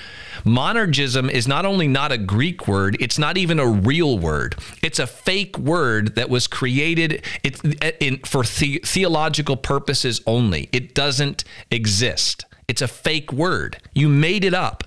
Monergism 0.44 1.30
is 1.30 1.48
not 1.48 1.64
only 1.64 1.88
not 1.88 2.12
a 2.12 2.18
Greek 2.18 2.68
word, 2.68 2.96
it's 3.00 3.18
not 3.18 3.36
even 3.36 3.58
a 3.58 3.66
real 3.66 4.18
word. 4.18 4.56
It's 4.82 4.98
a 4.98 5.06
fake 5.06 5.58
word 5.58 6.16
that 6.16 6.28
was 6.28 6.46
created 6.46 7.22
for 8.24 8.42
the- 8.42 8.80
theological 8.84 9.56
purposes 9.56 10.20
only. 10.26 10.68
It 10.72 10.94
doesn't 10.94 11.44
exist. 11.70 12.44
It's 12.68 12.82
a 12.82 12.88
fake 12.88 13.32
word. 13.32 13.78
You 13.94 14.08
made 14.08 14.44
it 14.44 14.54
up 14.54 14.84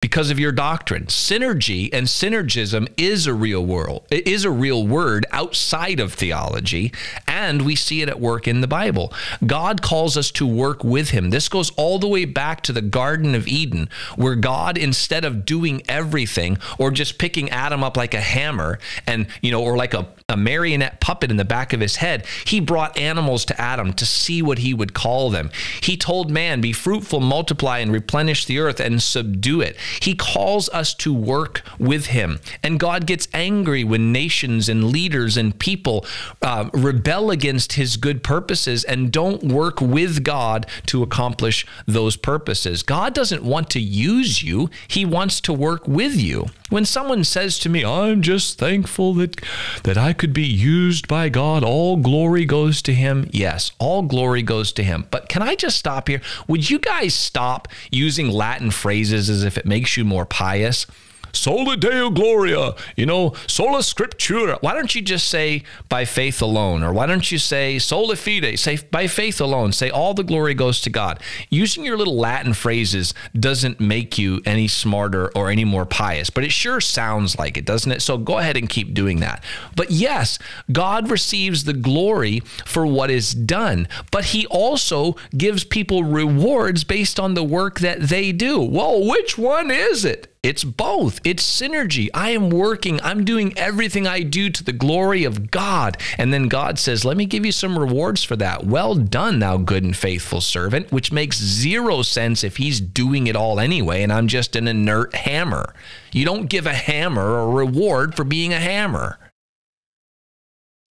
because 0.00 0.30
of 0.30 0.38
your 0.38 0.52
doctrine. 0.52 1.06
Synergy 1.06 1.90
and 1.92 2.06
synergism 2.06 2.88
is 2.96 3.26
a 3.26 3.34
real 3.34 3.66
world. 3.66 4.06
It 4.10 4.28
is 4.28 4.44
a 4.44 4.50
real 4.50 4.86
word 4.86 5.26
outside 5.32 5.98
of 5.98 6.14
theology, 6.14 6.92
and 7.26 7.62
we 7.62 7.74
see 7.74 8.00
it 8.00 8.08
at 8.08 8.20
work 8.20 8.46
in 8.46 8.60
the 8.60 8.68
Bible. 8.68 9.12
God 9.44 9.82
calls 9.82 10.16
us 10.16 10.30
to 10.32 10.46
work 10.46 10.84
with 10.84 11.10
him. 11.10 11.30
This 11.30 11.48
goes 11.48 11.70
all 11.70 11.98
the 11.98 12.06
way 12.06 12.24
back 12.24 12.62
to 12.62 12.72
the 12.72 12.82
Garden 12.82 13.34
of 13.34 13.48
Eden, 13.48 13.88
where 14.14 14.36
God 14.36 14.78
instead 14.78 15.24
of 15.24 15.44
doing 15.44 15.82
everything 15.88 16.58
or 16.78 16.90
just 16.90 17.18
picking 17.18 17.50
Adam 17.50 17.82
up 17.82 17.96
like 17.96 18.14
a 18.14 18.20
hammer 18.20 18.78
and, 19.06 19.26
you 19.42 19.50
know, 19.50 19.62
or 19.62 19.76
like 19.76 19.94
a 19.94 20.06
a 20.30 20.36
marionette 20.36 21.00
puppet 21.00 21.30
in 21.30 21.38
the 21.38 21.44
back 21.44 21.72
of 21.72 21.80
his 21.80 21.96
head, 21.96 22.26
he 22.44 22.60
brought 22.60 22.98
animals 22.98 23.46
to 23.46 23.58
Adam 23.58 23.94
to 23.94 24.04
see 24.04 24.42
what 24.42 24.58
he 24.58 24.74
would 24.74 24.92
call 24.92 25.30
them. 25.30 25.50
He 25.82 25.96
told 25.96 26.30
man, 26.30 26.60
Be 26.60 26.70
fruitful, 26.74 27.20
multiply, 27.20 27.78
and 27.78 27.90
replenish 27.90 28.44
the 28.44 28.58
earth 28.58 28.78
and 28.78 29.02
subdue 29.02 29.62
it. 29.62 29.74
He 30.02 30.14
calls 30.14 30.68
us 30.68 30.92
to 30.96 31.14
work 31.14 31.62
with 31.78 32.08
him. 32.08 32.40
And 32.62 32.78
God 32.78 33.06
gets 33.06 33.26
angry 33.32 33.84
when 33.84 34.12
nations 34.12 34.68
and 34.68 34.92
leaders 34.92 35.38
and 35.38 35.58
people 35.58 36.04
uh, 36.42 36.68
rebel 36.74 37.30
against 37.30 37.72
his 37.72 37.96
good 37.96 38.22
purposes 38.22 38.84
and 38.84 39.10
don't 39.10 39.42
work 39.44 39.80
with 39.80 40.24
God 40.24 40.66
to 40.88 41.02
accomplish 41.02 41.64
those 41.86 42.18
purposes. 42.18 42.82
God 42.82 43.14
doesn't 43.14 43.44
want 43.44 43.70
to 43.70 43.80
use 43.80 44.42
you, 44.42 44.68
he 44.88 45.06
wants 45.06 45.40
to 45.40 45.54
work 45.54 45.88
with 45.88 46.16
you. 46.16 46.48
When 46.70 46.84
someone 46.84 47.24
says 47.24 47.58
to 47.60 47.68
me, 47.68 47.84
I'm 47.84 48.20
just 48.20 48.58
thankful 48.58 49.14
that, 49.14 49.40
that 49.84 49.96
I 49.96 50.12
could 50.12 50.34
be 50.34 50.46
used 50.46 51.08
by 51.08 51.30
God, 51.30 51.64
all 51.64 51.96
glory 51.96 52.44
goes 52.44 52.82
to 52.82 52.94
Him. 52.94 53.30
Yes, 53.32 53.72
all 53.78 54.02
glory 54.02 54.42
goes 54.42 54.70
to 54.72 54.84
Him. 54.84 55.06
But 55.10 55.28
can 55.30 55.42
I 55.42 55.54
just 55.54 55.78
stop 55.78 56.08
here? 56.08 56.20
Would 56.46 56.68
you 56.68 56.78
guys 56.78 57.14
stop 57.14 57.68
using 57.90 58.28
Latin 58.28 58.70
phrases 58.70 59.30
as 59.30 59.44
if 59.44 59.56
it 59.56 59.64
makes 59.64 59.96
you 59.96 60.04
more 60.04 60.26
pious? 60.26 60.86
Sola 61.32 61.76
Deo 61.76 62.10
Gloria, 62.10 62.74
you 62.96 63.06
know, 63.06 63.34
sola 63.46 63.78
Scriptura. 63.78 64.60
Why 64.62 64.74
don't 64.74 64.94
you 64.94 65.02
just 65.02 65.28
say 65.28 65.62
by 65.88 66.04
faith 66.04 66.42
alone? 66.42 66.82
Or 66.82 66.92
why 66.92 67.06
don't 67.06 67.30
you 67.30 67.38
say 67.38 67.78
sola 67.78 68.16
fide? 68.16 68.58
Say 68.58 68.78
by 68.90 69.06
faith 69.06 69.40
alone. 69.40 69.72
Say 69.72 69.90
all 69.90 70.14
the 70.14 70.24
glory 70.24 70.54
goes 70.54 70.80
to 70.82 70.90
God. 70.90 71.20
Using 71.50 71.84
your 71.84 71.96
little 71.96 72.16
Latin 72.16 72.54
phrases 72.54 73.14
doesn't 73.38 73.80
make 73.80 74.18
you 74.18 74.40
any 74.44 74.68
smarter 74.68 75.30
or 75.36 75.50
any 75.50 75.64
more 75.64 75.86
pious, 75.86 76.30
but 76.30 76.44
it 76.44 76.52
sure 76.52 76.80
sounds 76.80 77.38
like 77.38 77.56
it, 77.56 77.64
doesn't 77.64 77.92
it? 77.92 78.02
So 78.02 78.18
go 78.18 78.38
ahead 78.38 78.56
and 78.56 78.68
keep 78.68 78.94
doing 78.94 79.20
that. 79.20 79.42
But 79.76 79.90
yes, 79.90 80.38
God 80.72 81.10
receives 81.10 81.64
the 81.64 81.72
glory 81.72 82.40
for 82.64 82.86
what 82.86 83.10
is 83.10 83.32
done, 83.32 83.88
but 84.10 84.26
He 84.26 84.46
also 84.46 85.16
gives 85.36 85.64
people 85.64 86.04
rewards 86.04 86.84
based 86.84 87.20
on 87.20 87.34
the 87.34 87.44
work 87.44 87.80
that 87.80 88.00
they 88.00 88.32
do. 88.32 88.60
Well, 88.60 89.06
which 89.06 89.38
one 89.38 89.70
is 89.70 90.04
it? 90.04 90.34
It's 90.48 90.64
both. 90.64 91.20
It's 91.24 91.44
synergy. 91.44 92.08
I 92.14 92.30
am 92.30 92.48
working, 92.48 93.02
I'm 93.02 93.26
doing 93.26 93.52
everything 93.58 94.06
I 94.06 94.22
do 94.22 94.48
to 94.48 94.64
the 94.64 94.72
glory 94.72 95.24
of 95.24 95.50
God. 95.50 95.98
And 96.16 96.32
then 96.32 96.48
God 96.48 96.78
says, 96.78 97.04
Let 97.04 97.18
me 97.18 97.26
give 97.26 97.44
you 97.44 97.52
some 97.52 97.78
rewards 97.78 98.24
for 98.24 98.34
that. 98.36 98.64
Well 98.64 98.94
done, 98.94 99.40
thou 99.40 99.58
good 99.58 99.84
and 99.84 99.94
faithful 99.94 100.40
servant, 100.40 100.90
which 100.90 101.12
makes 101.12 101.36
zero 101.38 102.00
sense 102.00 102.42
if 102.42 102.56
he's 102.56 102.80
doing 102.80 103.26
it 103.26 103.36
all 103.36 103.60
anyway, 103.60 104.02
and 104.02 104.10
I'm 104.10 104.26
just 104.26 104.56
an 104.56 104.68
inert 104.68 105.14
hammer. 105.14 105.74
You 106.12 106.24
don't 106.24 106.48
give 106.48 106.64
a 106.64 106.72
hammer 106.72 107.40
a 107.40 107.46
reward 107.46 108.14
for 108.14 108.24
being 108.24 108.54
a 108.54 108.58
hammer, 108.58 109.18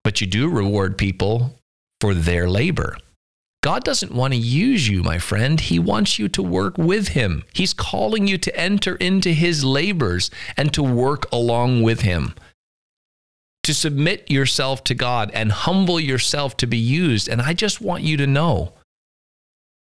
but 0.02 0.20
you 0.20 0.26
do 0.26 0.48
reward 0.48 0.98
people 0.98 1.60
for 2.00 2.12
their 2.12 2.50
labor. 2.50 2.96
God 3.64 3.82
doesn't 3.82 4.12
want 4.12 4.34
to 4.34 4.38
use 4.38 4.86
you, 4.88 5.02
my 5.02 5.18
friend. 5.18 5.58
He 5.58 5.78
wants 5.78 6.18
you 6.18 6.28
to 6.28 6.42
work 6.42 6.76
with 6.76 7.08
Him. 7.08 7.44
He's 7.54 7.72
calling 7.72 8.26
you 8.28 8.36
to 8.36 8.54
enter 8.54 8.96
into 8.96 9.30
His 9.30 9.64
labors 9.64 10.30
and 10.54 10.70
to 10.74 10.82
work 10.82 11.24
along 11.32 11.80
with 11.80 12.02
Him. 12.02 12.34
To 13.62 13.72
submit 13.72 14.30
yourself 14.30 14.84
to 14.84 14.94
God 14.94 15.30
and 15.32 15.50
humble 15.50 15.98
yourself 15.98 16.58
to 16.58 16.66
be 16.66 16.76
used. 16.76 17.26
And 17.26 17.40
I 17.40 17.54
just 17.54 17.80
want 17.80 18.02
you 18.02 18.18
to 18.18 18.26
know 18.26 18.74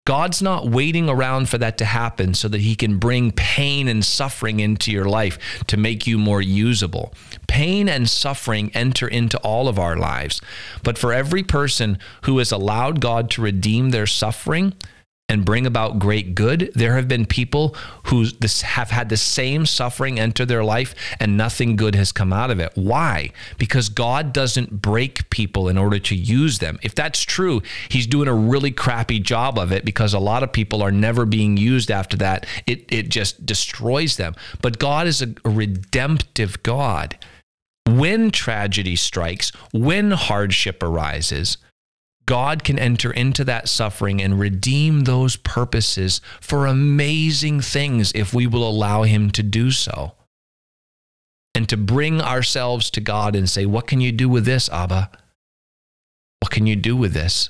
God's 0.05 0.41
not 0.41 0.67
waiting 0.67 1.07
around 1.07 1.47
for 1.47 1.57
that 1.59 1.77
to 1.77 1.85
happen 1.85 2.33
so 2.33 2.49
that 2.49 2.59
he 2.59 2.75
can 2.75 2.97
bring 2.97 3.31
pain 3.31 3.87
and 3.87 4.03
suffering 4.03 4.59
into 4.59 4.91
your 4.91 5.05
life 5.05 5.63
to 5.67 5.77
make 5.77 6.05
you 6.05 6.17
more 6.17 6.41
usable. 6.41 7.13
Pain 7.47 7.87
and 7.87 8.09
suffering 8.09 8.69
enter 8.73 9.07
into 9.07 9.37
all 9.37 9.69
of 9.69 9.79
our 9.79 9.95
lives. 9.95 10.41
But 10.83 10.97
for 10.97 11.13
every 11.13 11.41
person 11.41 11.99
who 12.23 12.39
has 12.39 12.51
allowed 12.51 12.99
God 12.99 13.29
to 13.31 13.41
redeem 13.41 13.91
their 13.91 14.07
suffering, 14.07 14.73
and 15.29 15.45
bring 15.45 15.65
about 15.65 15.99
great 15.99 16.36
good. 16.36 16.71
There 16.75 16.95
have 16.95 17.07
been 17.07 17.25
people 17.25 17.75
who 18.07 18.25
have 18.63 18.91
had 18.91 19.09
the 19.09 19.17
same 19.17 19.65
suffering 19.65 20.19
enter 20.19 20.45
their 20.45 20.63
life 20.63 20.93
and 21.19 21.38
nothing 21.38 21.75
good 21.75 21.95
has 21.95 22.12
come 22.12 22.33
out 22.33 22.51
of 22.51 22.59
it. 22.59 22.71
Why? 22.75 23.31
Because 23.57 23.89
God 23.89 24.33
doesn't 24.33 24.81
break 24.81 25.29
people 25.29 25.69
in 25.69 25.77
order 25.77 25.97
to 25.97 26.15
use 26.15 26.59
them. 26.59 26.77
If 26.83 26.93
that's 26.93 27.21
true, 27.21 27.62
He's 27.89 28.05
doing 28.05 28.27
a 28.27 28.33
really 28.33 28.71
crappy 28.71 29.19
job 29.19 29.57
of 29.57 29.71
it 29.71 29.86
because 29.86 30.13
a 30.13 30.19
lot 30.19 30.43
of 30.43 30.51
people 30.51 30.83
are 30.83 30.91
never 30.91 31.25
being 31.25 31.55
used 31.55 31.89
after 31.89 32.17
that. 32.17 32.45
It, 32.67 32.86
it 32.91 33.09
just 33.09 33.45
destroys 33.45 34.17
them. 34.17 34.36
But 34.62 34.77
God 34.77 35.07
is 35.07 35.21
a, 35.21 35.33
a 35.45 35.49
redemptive 35.49 36.62
God. 36.63 37.17
When 37.88 38.31
tragedy 38.31 38.95
strikes, 38.95 39.51
when 39.71 40.12
hardship 40.12 40.83
arises, 40.83 41.57
God 42.25 42.63
can 42.63 42.79
enter 42.79 43.12
into 43.12 43.43
that 43.43 43.67
suffering 43.67 44.21
and 44.21 44.39
redeem 44.39 45.01
those 45.01 45.36
purposes 45.36 46.21
for 46.39 46.65
amazing 46.65 47.62
things 47.62 48.12
if 48.15 48.33
we 48.33 48.47
will 48.47 48.67
allow 48.67 49.03
Him 49.03 49.29
to 49.31 49.43
do 49.43 49.71
so. 49.71 50.13
And 51.55 51.69
to 51.69 51.77
bring 51.77 52.21
ourselves 52.21 52.89
to 52.91 53.01
God 53.01 53.36
and 53.36 53.49
say, 53.49 53.65
What 53.65 53.88
can 53.88 54.01
you 54.01 54.12
do 54.12 54.29
with 54.29 54.45
this, 54.45 54.69
Abba? 54.69 55.12
What 56.39 56.51
can 56.51 56.65
you 56.65 56.75
do 56.75 56.95
with 56.95 57.13
this? 57.13 57.49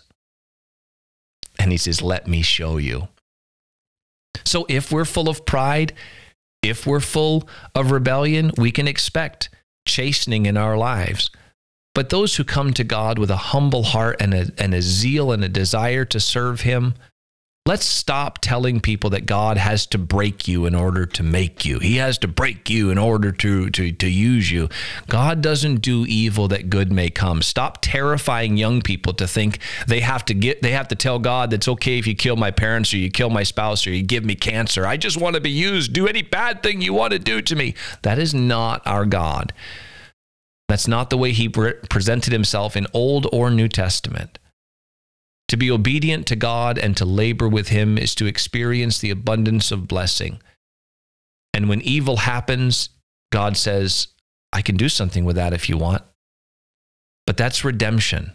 And 1.59 1.71
He 1.71 1.77
says, 1.77 2.01
Let 2.01 2.27
me 2.27 2.41
show 2.41 2.77
you. 2.77 3.07
So 4.43 4.65
if 4.67 4.91
we're 4.91 5.05
full 5.05 5.29
of 5.29 5.45
pride, 5.45 5.93
if 6.62 6.88
we're 6.88 6.99
full 6.99 7.47
of 7.75 7.91
rebellion, 7.91 8.51
we 8.57 8.71
can 8.71 8.88
expect 8.88 9.49
chastening 9.88 10.45
in 10.45 10.57
our 10.57 10.77
lives. 10.77 11.29
But 11.93 12.10
those 12.10 12.36
who 12.36 12.43
come 12.43 12.73
to 12.73 12.84
God 12.84 13.19
with 13.19 13.29
a 13.29 13.38
humble 13.38 13.84
heart 13.84 14.17
and 14.19 14.34
a, 14.34 14.51
and 14.58 14.73
a 14.73 14.82
zeal 14.82 15.32
and 15.32 15.43
a 15.43 15.49
desire 15.49 16.06
to 16.06 16.19
serve 16.19 16.62
Him, 16.62 16.95
let's 17.65 17.86
stop 17.86 18.39
telling 18.39 18.82
people 18.82 19.10
that 19.12 19.25
God 19.25 19.58
has 19.58 19.86
to 19.88 19.97
break 19.97 20.47
you 20.47 20.65
in 20.65 20.75
order 20.75 21.06
to 21.06 21.23
make 21.23 21.63
you. 21.63 21.79
He 21.79 21.95
has 21.95 22.17
to 22.19 22.27
break 22.27 22.69
you 22.69 22.89
in 22.89 22.97
order 22.97 23.32
to, 23.32 23.69
to, 23.69 23.91
to 23.91 24.10
use 24.10 24.51
you. 24.51 24.67
God 25.08 25.41
doesn't 25.41 25.77
do 25.77 26.06
evil 26.06 26.49
that 26.49 26.69
good 26.69 26.91
may 26.91 27.10
come. 27.10 27.41
Stop 27.41 27.77
terrifying 27.82 28.58
young 28.58 28.82
people 28.82 29.13
to 29.13 29.27
think 29.27 29.60
they 29.88 30.01
have 30.01 30.25
to 30.25 30.34
get 30.34 30.62
they 30.62 30.71
have 30.71 30.89
to 30.89 30.95
tell 30.95 31.19
God 31.19 31.51
that's 31.51 31.69
okay 31.69 31.99
if 31.99 32.08
you 32.08 32.15
kill 32.15 32.36
my 32.36 32.51
parents 32.51 32.93
or 32.93 32.97
you 32.97 33.10
kill 33.10 33.29
my 33.29 33.43
spouse 33.43 33.88
or 33.88 33.91
you 33.91 34.03
give 34.03 34.25
me 34.25 34.36
cancer. 34.36 34.86
I 34.86 34.97
just 34.97 35.17
want 35.17 35.36
to 35.36 35.41
be 35.41 35.51
used. 35.51 35.93
Do 35.93 36.08
any 36.08 36.21
bad 36.21 36.63
thing 36.63 36.82
you 36.82 36.93
want 36.93 37.13
to 37.13 37.19
do 37.19 37.41
to 37.41 37.56
me. 37.56 37.75
That 38.01 38.19
is 38.19 38.34
not 38.34 38.82
our 38.86 39.06
God. 39.06 39.53
That's 40.73 40.88
not 40.88 41.12
the 41.12 41.19
way 41.19 41.33
he 41.33 41.49
presented 41.49 42.33
himself 42.33 42.75
in 42.75 42.88
Old 42.95 43.27
or 43.31 43.51
New 43.51 43.67
Testament. 43.67 44.39
To 45.49 45.55
be 45.55 45.69
obedient 45.69 46.25
to 46.25 46.36
God 46.36 46.79
and 46.79 46.97
to 46.97 47.05
labor 47.05 47.47
with 47.47 47.67
him 47.67 47.95
is 47.95 48.15
to 48.15 48.25
experience 48.25 48.97
the 48.97 49.12
abundance 49.12 49.71
of 49.71 49.88
blessing. 49.88 50.41
And 51.53 51.69
when 51.69 51.81
evil 51.81 52.17
happens, 52.17 52.89
God 53.31 53.55
says, 53.55 54.07
I 54.51 54.63
can 54.63 54.75
do 54.75 54.89
something 54.89 55.25
with 55.25 55.36
that 55.36 55.53
if 55.53 55.69
you 55.69 55.77
want. 55.77 56.01
But 57.27 57.38
that's 57.38 57.63
redemption. 57.63 58.31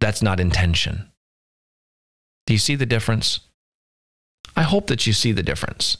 That's 0.00 0.22
not 0.22 0.40
intention. 0.40 1.12
Do 2.46 2.54
you 2.54 2.58
see 2.58 2.76
the 2.76 2.86
difference? 2.86 3.40
I 4.56 4.62
hope 4.62 4.86
that 4.86 5.06
you 5.06 5.12
see 5.12 5.32
the 5.32 5.42
difference. 5.42 5.98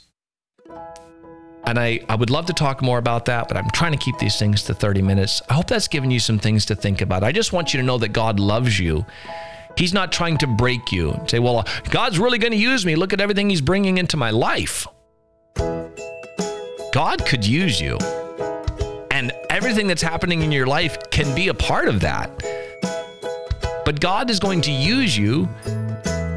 And 1.69 1.77
I, 1.77 1.99
I 2.09 2.15
would 2.15 2.31
love 2.31 2.47
to 2.47 2.53
talk 2.53 2.81
more 2.81 2.97
about 2.97 3.25
that, 3.25 3.47
but 3.47 3.55
I'm 3.55 3.69
trying 3.69 3.91
to 3.91 3.97
keep 3.99 4.17
these 4.17 4.39
things 4.39 4.63
to 4.63 4.73
30 4.73 5.03
minutes. 5.03 5.39
I 5.49 5.53
hope 5.53 5.67
that's 5.67 5.87
given 5.87 6.09
you 6.09 6.19
some 6.19 6.39
things 6.39 6.65
to 6.65 6.75
think 6.75 6.99
about. 6.99 7.23
I 7.23 7.31
just 7.31 7.53
want 7.53 7.75
you 7.75 7.79
to 7.79 7.85
know 7.85 7.99
that 7.99 8.07
God 8.09 8.39
loves 8.39 8.79
you. 8.79 9.05
He's 9.77 9.93
not 9.93 10.11
trying 10.11 10.39
to 10.39 10.47
break 10.47 10.91
you. 10.91 11.11
and 11.11 11.29
Say, 11.29 11.37
well, 11.37 11.67
God's 11.91 12.17
really 12.17 12.39
going 12.39 12.53
to 12.53 12.57
use 12.57 12.87
me. 12.87 12.95
Look 12.95 13.13
at 13.13 13.21
everything 13.21 13.51
He's 13.51 13.61
bringing 13.61 13.99
into 13.99 14.17
my 14.17 14.31
life. 14.31 14.87
God 16.91 17.23
could 17.27 17.45
use 17.45 17.79
you. 17.79 17.99
And 19.11 19.31
everything 19.51 19.85
that's 19.85 20.01
happening 20.01 20.41
in 20.41 20.51
your 20.51 20.65
life 20.65 20.97
can 21.11 21.35
be 21.35 21.49
a 21.49 21.53
part 21.53 21.87
of 21.87 21.99
that. 21.99 22.31
But 23.85 23.99
God 23.99 24.31
is 24.31 24.39
going 24.39 24.61
to 24.61 24.71
use 24.71 25.15
you 25.15 25.47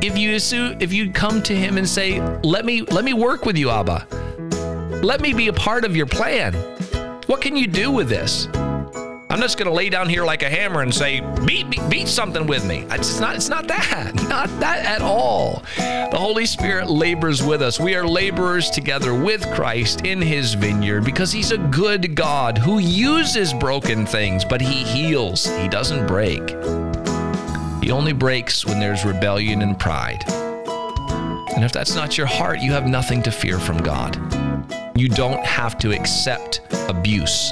if 0.03 0.19
you 0.19 0.35
assume, 0.35 0.77
if 0.79 0.93
you 0.93 1.11
come 1.11 1.43
to 1.45 1.57
him 1.57 1.79
and 1.79 1.89
say, 1.89 2.21
"Let 2.43 2.67
me 2.67 2.83
let 2.83 3.05
me 3.05 3.15
work 3.15 3.47
with 3.47 3.57
you, 3.57 3.71
Abba. 3.71 4.07
Let 5.03 5.21
me 5.21 5.35
be 5.35 5.49
a 5.49 5.53
part 5.53 5.85
of 5.85 5.97
your 5.97 6.07
plan. 6.07 6.55
What 7.27 7.41
can 7.41 7.57
you 7.57 7.67
do 7.67 7.91
with 7.91 8.09
this?" 8.09 8.49
I'm 9.33 9.41
just 9.41 9.57
going 9.57 9.67
to 9.67 9.73
lay 9.73 9.89
down 9.89 10.11
here 10.11 10.27
like 10.27 10.43
a 10.43 10.51
hammer 10.51 10.83
and 10.83 10.95
say, 10.95 11.21
beat, 11.47 11.71
beat, 11.71 11.81
beat 11.89 12.07
something 12.07 12.47
with 12.47 12.67
me. 12.67 12.85
It's 12.91 13.19
not, 13.19 13.35
it's 13.35 13.49
not 13.49 13.67
that. 13.69 14.13
Not 14.29 14.49
that 14.61 14.85
at 14.85 15.01
all. 15.01 15.63
The 15.79 16.19
Holy 16.19 16.45
Spirit 16.45 16.91
labors 16.91 17.43
with 17.43 17.63
us. 17.63 17.81
We 17.81 17.95
are 17.95 18.07
laborers 18.07 18.69
together 18.69 19.15
with 19.15 19.51
Christ 19.55 20.05
in 20.05 20.21
his 20.21 20.53
vineyard 20.53 21.05
because 21.05 21.33
he's 21.33 21.51
a 21.51 21.57
good 21.57 22.15
God 22.15 22.59
who 22.59 22.79
uses 22.79 23.55
broken 23.55 24.05
things, 24.05 24.45
but 24.45 24.61
he 24.61 24.85
heals. 24.85 25.47
He 25.47 25.67
doesn't 25.67 26.07
break. 26.07 26.51
He 27.83 27.91
only 27.91 28.13
breaks 28.13 28.67
when 28.67 28.81
there's 28.81 29.03
rebellion 29.03 29.63
and 29.63 29.79
pride. 29.79 30.25
And 31.55 31.65
if 31.65 31.73
that's 31.73 31.95
not 31.95 32.19
your 32.19 32.27
heart, 32.27 32.61
you 32.61 32.73
have 32.73 32.87
nothing 32.87 33.23
to 33.23 33.31
fear 33.31 33.59
from 33.59 33.79
God. 33.79 34.42
You 34.95 35.09
don't 35.09 35.45
have 35.45 35.79
to 35.79 35.93
accept 35.93 36.61
abuse 36.89 37.51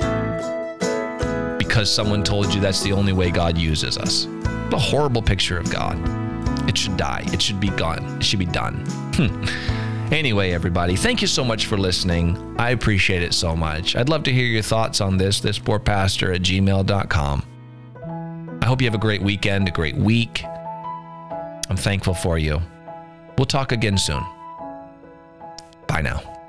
because 1.59 1.93
someone 1.93 2.23
told 2.23 2.53
you 2.53 2.61
that's 2.61 2.83
the 2.83 2.93
only 2.93 3.13
way 3.13 3.31
God 3.31 3.57
uses 3.57 3.97
us. 3.97 4.27
a 4.73 4.79
horrible 4.79 5.23
picture 5.23 5.59
of 5.59 5.71
God. 5.71 5.99
It 6.69 6.79
should 6.79 6.97
die. 6.97 7.25
It 7.33 7.43
should 7.43 7.59
be 7.59 7.71
gone. 7.71 8.05
It 8.19 8.25
should 8.25 8.39
be 8.39 8.47
done. 8.47 8.85
Hmm. 9.15 9.45
Anyway, 10.13 10.51
everybody, 10.51 10.97
thank 10.97 11.23
you 11.23 11.29
so 11.29 11.45
much 11.45 11.67
for 11.67 11.79
listening. 11.79 12.57
I 12.59 12.71
appreciate 12.71 13.23
it 13.23 13.33
so 13.33 13.55
much. 13.55 13.95
I'd 13.95 14.09
love 14.09 14.25
to 14.25 14.33
hear 14.33 14.45
your 14.45 14.63
thoughts 14.63 15.01
on 15.01 15.17
this, 15.17 15.41
this 15.41 15.59
poor 15.59 15.79
pastor 15.79 16.33
at 16.33 16.43
gmail.com. 16.43 18.59
I 18.61 18.67
hope 18.67 18.81
you 18.81 18.89
have 18.89 18.95
a 18.95 18.99
great 18.99 19.23
weekend, 19.23 19.69
a 19.69 19.73
great 19.73 19.97
week. 19.97 20.45
I'm 20.45 21.77
thankful 21.77 22.15
for 22.15 22.39
you. 22.39 22.61
We'll 23.39 23.47
talk 23.47 23.73
again 23.73 23.97
soon. 23.97 24.23
Bye 25.87 26.03
now. 26.03 26.40